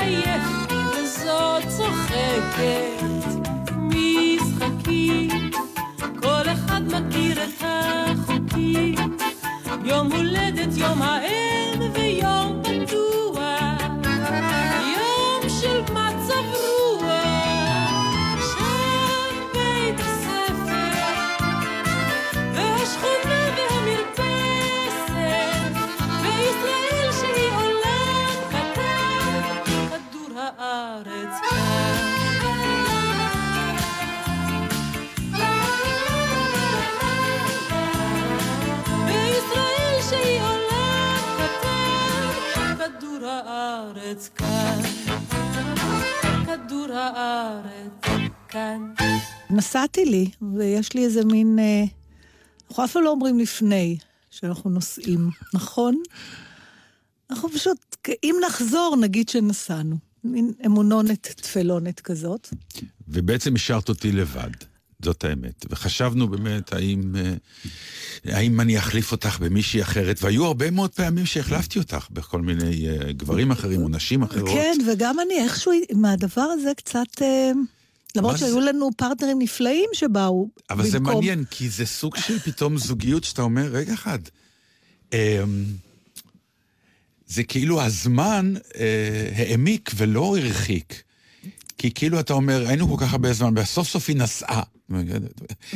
[0.01, 3.03] עייף וזאת צוחקת,
[3.77, 5.51] משחקים,
[6.23, 8.95] כל אחד מכיר את החוקים,
[9.85, 11.46] יום הולדת, יום האם
[46.87, 48.93] כדור הארץ כאן.
[49.51, 51.59] נסעתי לי, ויש לי איזה מין...
[51.59, 51.85] אה,
[52.71, 53.99] אנחנו אף פעם לא אומרים לפני
[54.31, 56.03] שאנחנו נוסעים, נכון?
[57.31, 59.97] אנחנו פשוט, אם נחזור, נגיד שנסענו.
[60.25, 62.49] מין אמונונת, תפלונת כזאת.
[63.09, 64.51] ובעצם השארת אותי לבד,
[65.03, 65.67] זאת האמת.
[65.71, 67.35] וחשבנו באמת, האם, אה,
[68.25, 73.13] האם אני אחליף אותך במישהי אחרת, והיו הרבה מאוד פעמים שהחלפתי אותך בכל מיני אה,
[73.13, 74.49] גברים אחרים או נשים אחרות.
[74.51, 77.23] כן, וגם אני איכשהו, מהדבר הזה קצת...
[77.23, 77.51] אה,
[78.17, 78.47] למרות מה זה?
[78.47, 83.25] שהיו לנו פרטנרים נפלאים שבאו אבל זה במקום- מעניין, כי זה סוג של פתאום זוגיות
[83.25, 84.19] שאתה אומר, רגע אחד,
[85.13, 85.19] אמ,
[87.27, 91.03] זה כאילו הזמן אה, העמיק ולא הרחיק.
[91.79, 94.63] כי כאילו אתה אומר, היינו כל כך הרבה זמן, וסוף סוף היא נסעה.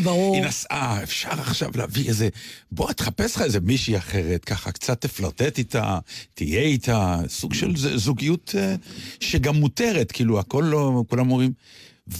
[0.02, 0.34] ברור.
[0.34, 2.28] היא נסעה, אפשר עכשיו להביא איזה...
[2.72, 5.98] בוא, תחפש לך איזה מישהי אחרת, ככה קצת תפלרטט איתה,
[6.34, 8.74] תהיה איתה, סוג של זוגיות אה,
[9.20, 11.04] שגם מותרת, כאילו, הכל לא...
[11.08, 11.52] כולם אומרים...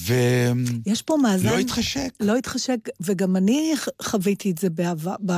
[0.07, 1.59] ולא יש פה מאזן...
[1.59, 2.11] התחשק.
[2.21, 3.73] לא התחשק, וגם אני
[4.03, 5.15] חוויתי את זה בעבר...
[5.27, 5.33] ב...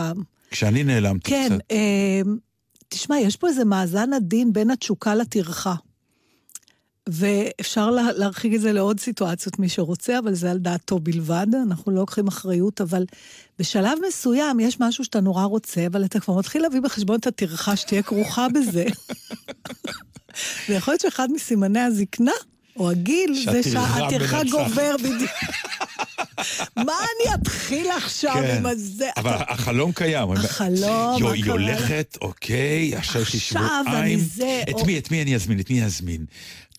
[0.51, 1.61] כשאני נעלמתי כן, קצת.
[1.71, 2.21] אה,
[2.89, 5.75] תשמע, יש פה איזה מאזן עדין בין התשוקה לטרחה.
[7.09, 11.93] ואפשר לה, להרחיק את זה לעוד סיטואציות, מי שרוצה, אבל זה על דעתו בלבד, אנחנו
[11.93, 13.05] לא לוקחים אחריות, אבל
[13.59, 17.77] בשלב מסוים יש משהו שאתה נורא רוצה, אבל אתה כבר מתחיל להביא בחשבון את הטרחה
[17.77, 18.85] שתהיה כרוכה בזה.
[20.69, 22.33] ויכול להיות שאחד מסימני הזקנה,
[22.77, 24.45] או הגיל, זה שהטרחה.
[24.51, 25.31] גובר בדיוק.
[26.77, 28.57] מה אני אתחיל עכשיו כן.
[28.57, 29.09] עם הזה?
[29.17, 30.33] אבל החלום קיים.
[30.33, 31.51] החלום, יו, היא?
[31.51, 34.19] הולכת, אוקיי, עכשיו יש לי עכשיו אני שבועיים.
[34.19, 35.61] זה, את או- מי, את מי אני אזמין?
[35.61, 36.25] את מי אני אזמין?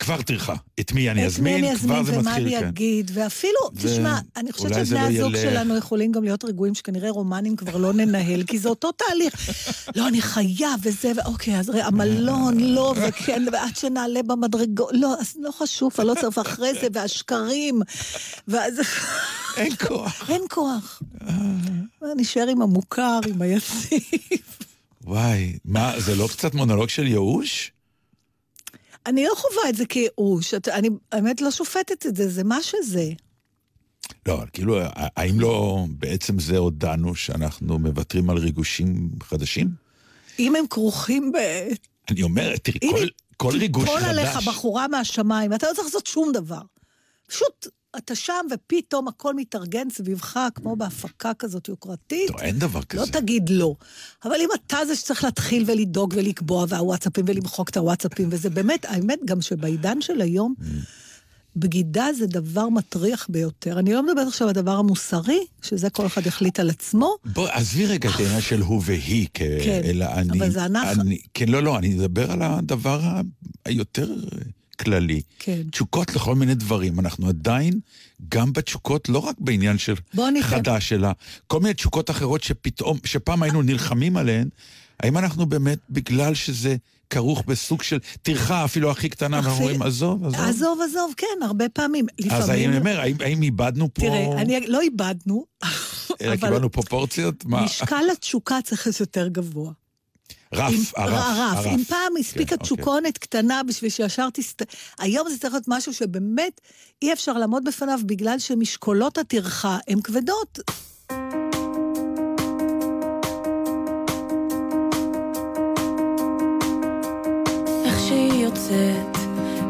[0.03, 0.55] כבר טרחה.
[0.79, 1.65] את מי אני את מי אזמין?
[1.65, 2.67] אני כבר אזמין זה ומה מתחיל, אני כן.
[2.67, 5.41] אגיד, ואפילו, ו- תשמע, אני חושבת זה שבני לא הזוג ילך.
[5.41, 9.49] שלנו יכולים גם להיות רגועים, שכנראה רומנים כבר לא ננהל, כי זה אותו תהליך.
[9.95, 15.35] לא, אני חייב וזה, ואוקיי, אז ראה, המלון, לא, וכן, ועד שנעלה במדרגות, לא, אז
[15.41, 17.81] לא חשוב, אני לא צריך, ואחרי זה, והשקרים,
[18.47, 18.73] ואז...
[19.57, 20.29] אין כוח.
[20.29, 21.01] אין כוח.
[22.17, 23.99] נשאר עם המוכר, עם היציב.
[25.03, 27.71] וואי, מה, זה לא קצת מונולוג של ייאוש?
[29.05, 33.09] אני לא חווה את זה כייאוש, אני האמת לא שופטת את זה, זה מה שזה.
[34.27, 39.69] לא, כאילו, האם לא בעצם זה הודענו שאנחנו מוותרים על ריגושים חדשים?
[40.39, 41.37] אם הם כרוכים ב...
[42.09, 44.47] אני אומר, תראי, כל, כל ריגוש תיפול עליך חדש...
[44.47, 46.61] בחורה מהשמיים, אתה לא צריך לעשות שום דבר.
[47.27, 47.67] פשוט,
[47.97, 52.29] אתה שם ופתאום הכל מתארגן סביבך, כמו בהפקה כזאת יוקרתית.
[52.29, 53.11] לא, אין דבר לא כזה.
[53.11, 53.75] תגיד לא.
[54.25, 59.19] אבל אם אתה זה שצריך להתחיל ולדאוג ולקבוע, והוואטסאפים ולמחוק את הוואטסאפים, וזה באמת, האמת,
[59.25, 60.63] גם שבעידן של היום, Mm.
[61.55, 63.79] בגידה זה דבר מטריח ביותר.
[63.79, 67.15] אני לא מדברת עכשיו על הדבר המוסרי, שזה כל אחד יחליט על עצמו.
[67.25, 69.37] בוא, עזבי רגע את העניין של הוא והיא, כ...
[69.37, 70.39] כן, אלא אני...
[70.39, 71.01] אבל זה אנחנו.
[71.01, 71.17] אני...
[71.33, 73.01] כן, לא, לא, אני מדבר על הדבר
[73.65, 74.15] היותר
[74.75, 75.21] כללי.
[75.39, 75.61] כן.
[75.71, 76.99] תשוקות לכל מיני דברים.
[76.99, 77.79] אנחנו עדיין,
[78.29, 79.93] גם בתשוקות, לא רק בעניין של
[80.41, 81.09] חדש, אלא
[81.47, 84.49] כל מיני תשוקות אחרות שפתאום, שפעם היינו נלחמים עליהן,
[84.99, 86.75] האם אנחנו באמת, בגלל שזה
[87.09, 90.39] כרוך בסוג של טרחה אפילו הכי קטנה, אנחנו אומרים, עזוב, עזוב.
[90.41, 92.05] עזוב, עזוב, כן, הרבה פעמים.
[92.19, 92.69] אז לפעמים...
[92.69, 94.01] אני אומר, האם, האם איבדנו פה...
[94.01, 95.45] תראה, אני לא איבדנו,
[96.21, 97.45] אלא קיבלנו פרופורציות?
[97.45, 99.71] משקל התשוקה צריך להיות יותר גבוה.
[100.53, 101.65] רף, הרף, הרף.
[101.65, 104.61] אם פעם הספיקה כן, תשוקונת קטנה בשביל שישר תסת...
[104.99, 106.61] היום זה צריך להיות משהו שבאמת
[107.01, 110.59] אי אפשר לעמוד בפניו בגלל שמשקולות הטרחה הן כבדות.
[118.53, 119.17] יוצאת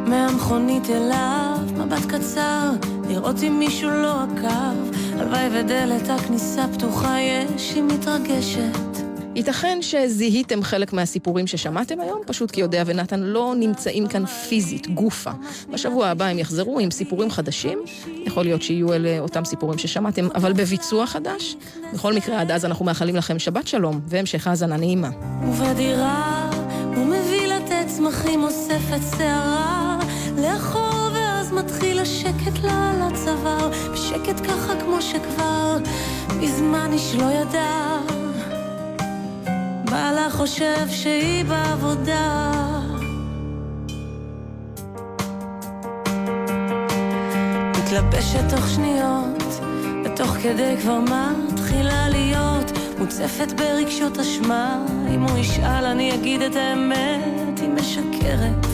[0.08, 2.72] מהמכונית אליו, מבט קצר,
[3.10, 4.96] לראות אם מישהו לא עקב.
[5.20, 9.03] הלוואי ודלת הכניסה פתוחה יש, היא מתרגשת.
[9.36, 15.32] ייתכן שזיהיתם חלק מהסיפורים ששמעתם היום, פשוט כי יודע ונתן לא נמצאים כאן פיזית, גופה.
[15.70, 17.80] בשבוע הבא הם יחזרו עם סיפורים חדשים,
[18.26, 21.56] יכול להיות שיהיו אלה אותם סיפורים ששמעתם, אבל בביצוע חדש.
[21.94, 25.10] בכל מקרה, עד אז אנחנו מאחלים לכם שבת שלום והמשך האזנה נעימה.
[25.44, 26.50] ובדירה
[26.96, 30.00] הוא מביא לתת צמחים, אוספת שערה
[30.38, 35.78] לאחור, ואז מתחיל השקט לה על הצוואר, בשקט ככה כמו שכבר
[36.40, 37.93] מזמן איש לא ידע.
[39.94, 42.52] בעלה חושב שהיא בעבודה.
[47.78, 49.44] מתלבשת תוך שניות,
[50.06, 54.86] ותוך כדי כבר מתחילה להיות מוצפת ברגשות אשמה.
[55.16, 58.66] אם הוא ישאל אני אגיד את האמת, היא משקרת.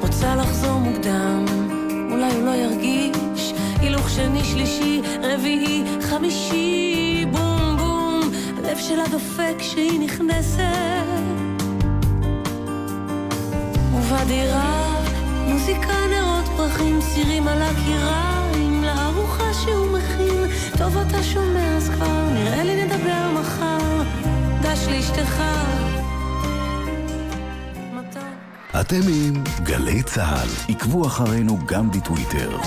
[0.00, 1.44] רוצה לחזור מוקדם,
[2.10, 3.52] אולי הוא לא ירגיש.
[3.80, 7.05] הילוך שני, שלישי, רביעי, חמישי.
[8.76, 10.62] הלב שלה דופק כשהיא נכנסת.
[13.94, 15.02] ובדירה
[15.48, 20.46] מוזיקה, נרות, פרחים, צירים על הקיריים לארוחה שהוא מכין.
[20.78, 24.02] טוב אתה שומע אז כבר, נראה לי נדבר מחר.
[24.62, 25.42] דש לאשתך.
[28.80, 32.58] אתם עם גלי צה"ל, עקבו אחרינו גם בטוויטר.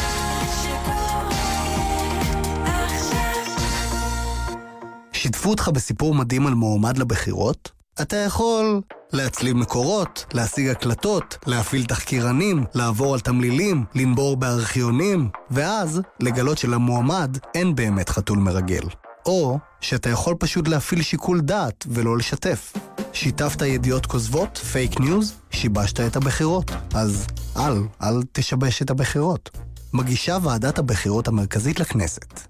[5.49, 7.71] שיתפו אותך בסיפור מדהים על מועמד לבחירות?
[8.01, 8.81] אתה יכול
[9.13, 17.75] להצליב מקורות, להשיג הקלטות, להפעיל תחקירנים, לעבור על תמלילים, לנבור בארכיונים, ואז לגלות שלמועמד אין
[17.75, 18.81] באמת חתול מרגל.
[19.25, 22.73] או שאתה יכול פשוט להפעיל שיקול דעת ולא לשתף.
[23.13, 26.71] שיתפת ידיעות כוזבות, פייק ניוז, שיבשת את הבחירות.
[26.93, 27.27] אז
[27.57, 29.49] אל, אל תשבש את הבחירות.
[29.93, 32.48] מגישה ועדת הבחירות המרכזית לכנסת.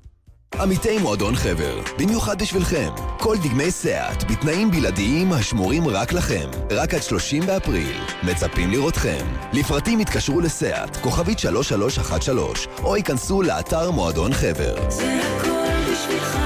[0.55, 2.89] עמיתי מועדון חבר, במיוחד בשבילכם.
[3.17, 6.49] כל דגמי סיאט, בתנאים בלעדיים השמורים רק לכם.
[6.71, 7.97] רק עד 30 באפריל.
[8.23, 9.25] מצפים לראותכם.
[9.53, 14.89] לפרטים התקשרו לסיאט, כוכבית 3313, או היכנסו לאתר מועדון חבר.
[14.89, 16.37] זה הכל בשבילך,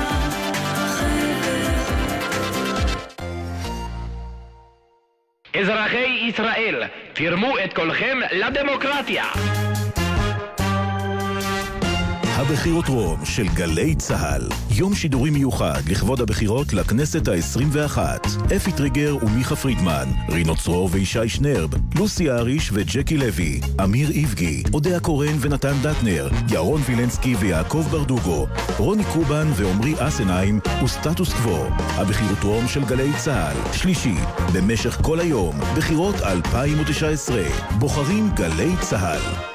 [5.61, 6.83] אזרחי ישראל,
[7.13, 9.23] תרמו את קולכם לדמוקרטיה.
[12.35, 14.41] הבחירות רום של גלי צה"ל.
[14.69, 17.97] יום שידורי מיוחד לכבוד הבחירות לכנסת ה-21.
[18.55, 24.99] אפי טריגר ומיכה פרידמן, רינו צרור וישי שנרב, לוסי אריש וג'קי לוי, אמיר איבגי, אודיה
[24.99, 31.65] קורן ונתן דטנר, ירון וילנסקי ויעקב ברדוגו, רוני קובן ועמרי אסנהיים וסטטוס קוו.
[31.79, 33.73] הבחירות רום של גלי צה"ל.
[33.73, 34.15] שלישי,
[34.53, 37.43] במשך כל היום, בחירות 2019.
[37.79, 39.52] בוחרים גלי צה"ל.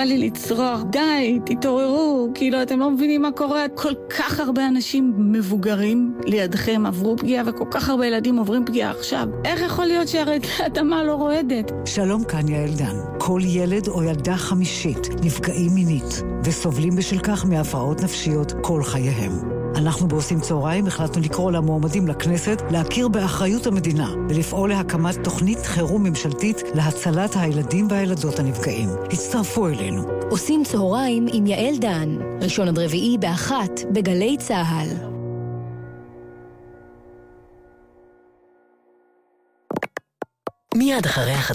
[0.00, 5.14] בא לי לצרוח, די, תתעוררו, כאילו אתם לא מבינים מה קורה, כל כך הרבה אנשים
[5.16, 9.28] מבוגרים לידכם עברו פגיעה וכל כך הרבה ילדים עוברים פגיעה עכשיו.
[9.44, 11.72] איך יכול להיות שהרעידת האדמה לא רועדת?
[11.84, 12.96] שלום כאן יעל דן.
[13.18, 19.59] כל ילד או ילדה חמישית נפגעים מינית וסובלים בשל כך מהפרעות נפשיות כל חייהם.
[19.80, 26.62] אנחנו בעושים צהריים החלטנו לקרוא למועמדים לכנסת להכיר באחריות המדינה ולפעול להקמת תוכנית חירום ממשלתית
[26.74, 28.88] להצלת הילדים והילדות הנפגעים.
[29.12, 30.02] הצטרפו אלינו.
[30.30, 34.88] עושים צהריים עם יעל דן, ראשון עד רביעי באחת בגלי צה"ל.
[40.74, 41.48] מיד אחרי החדשות.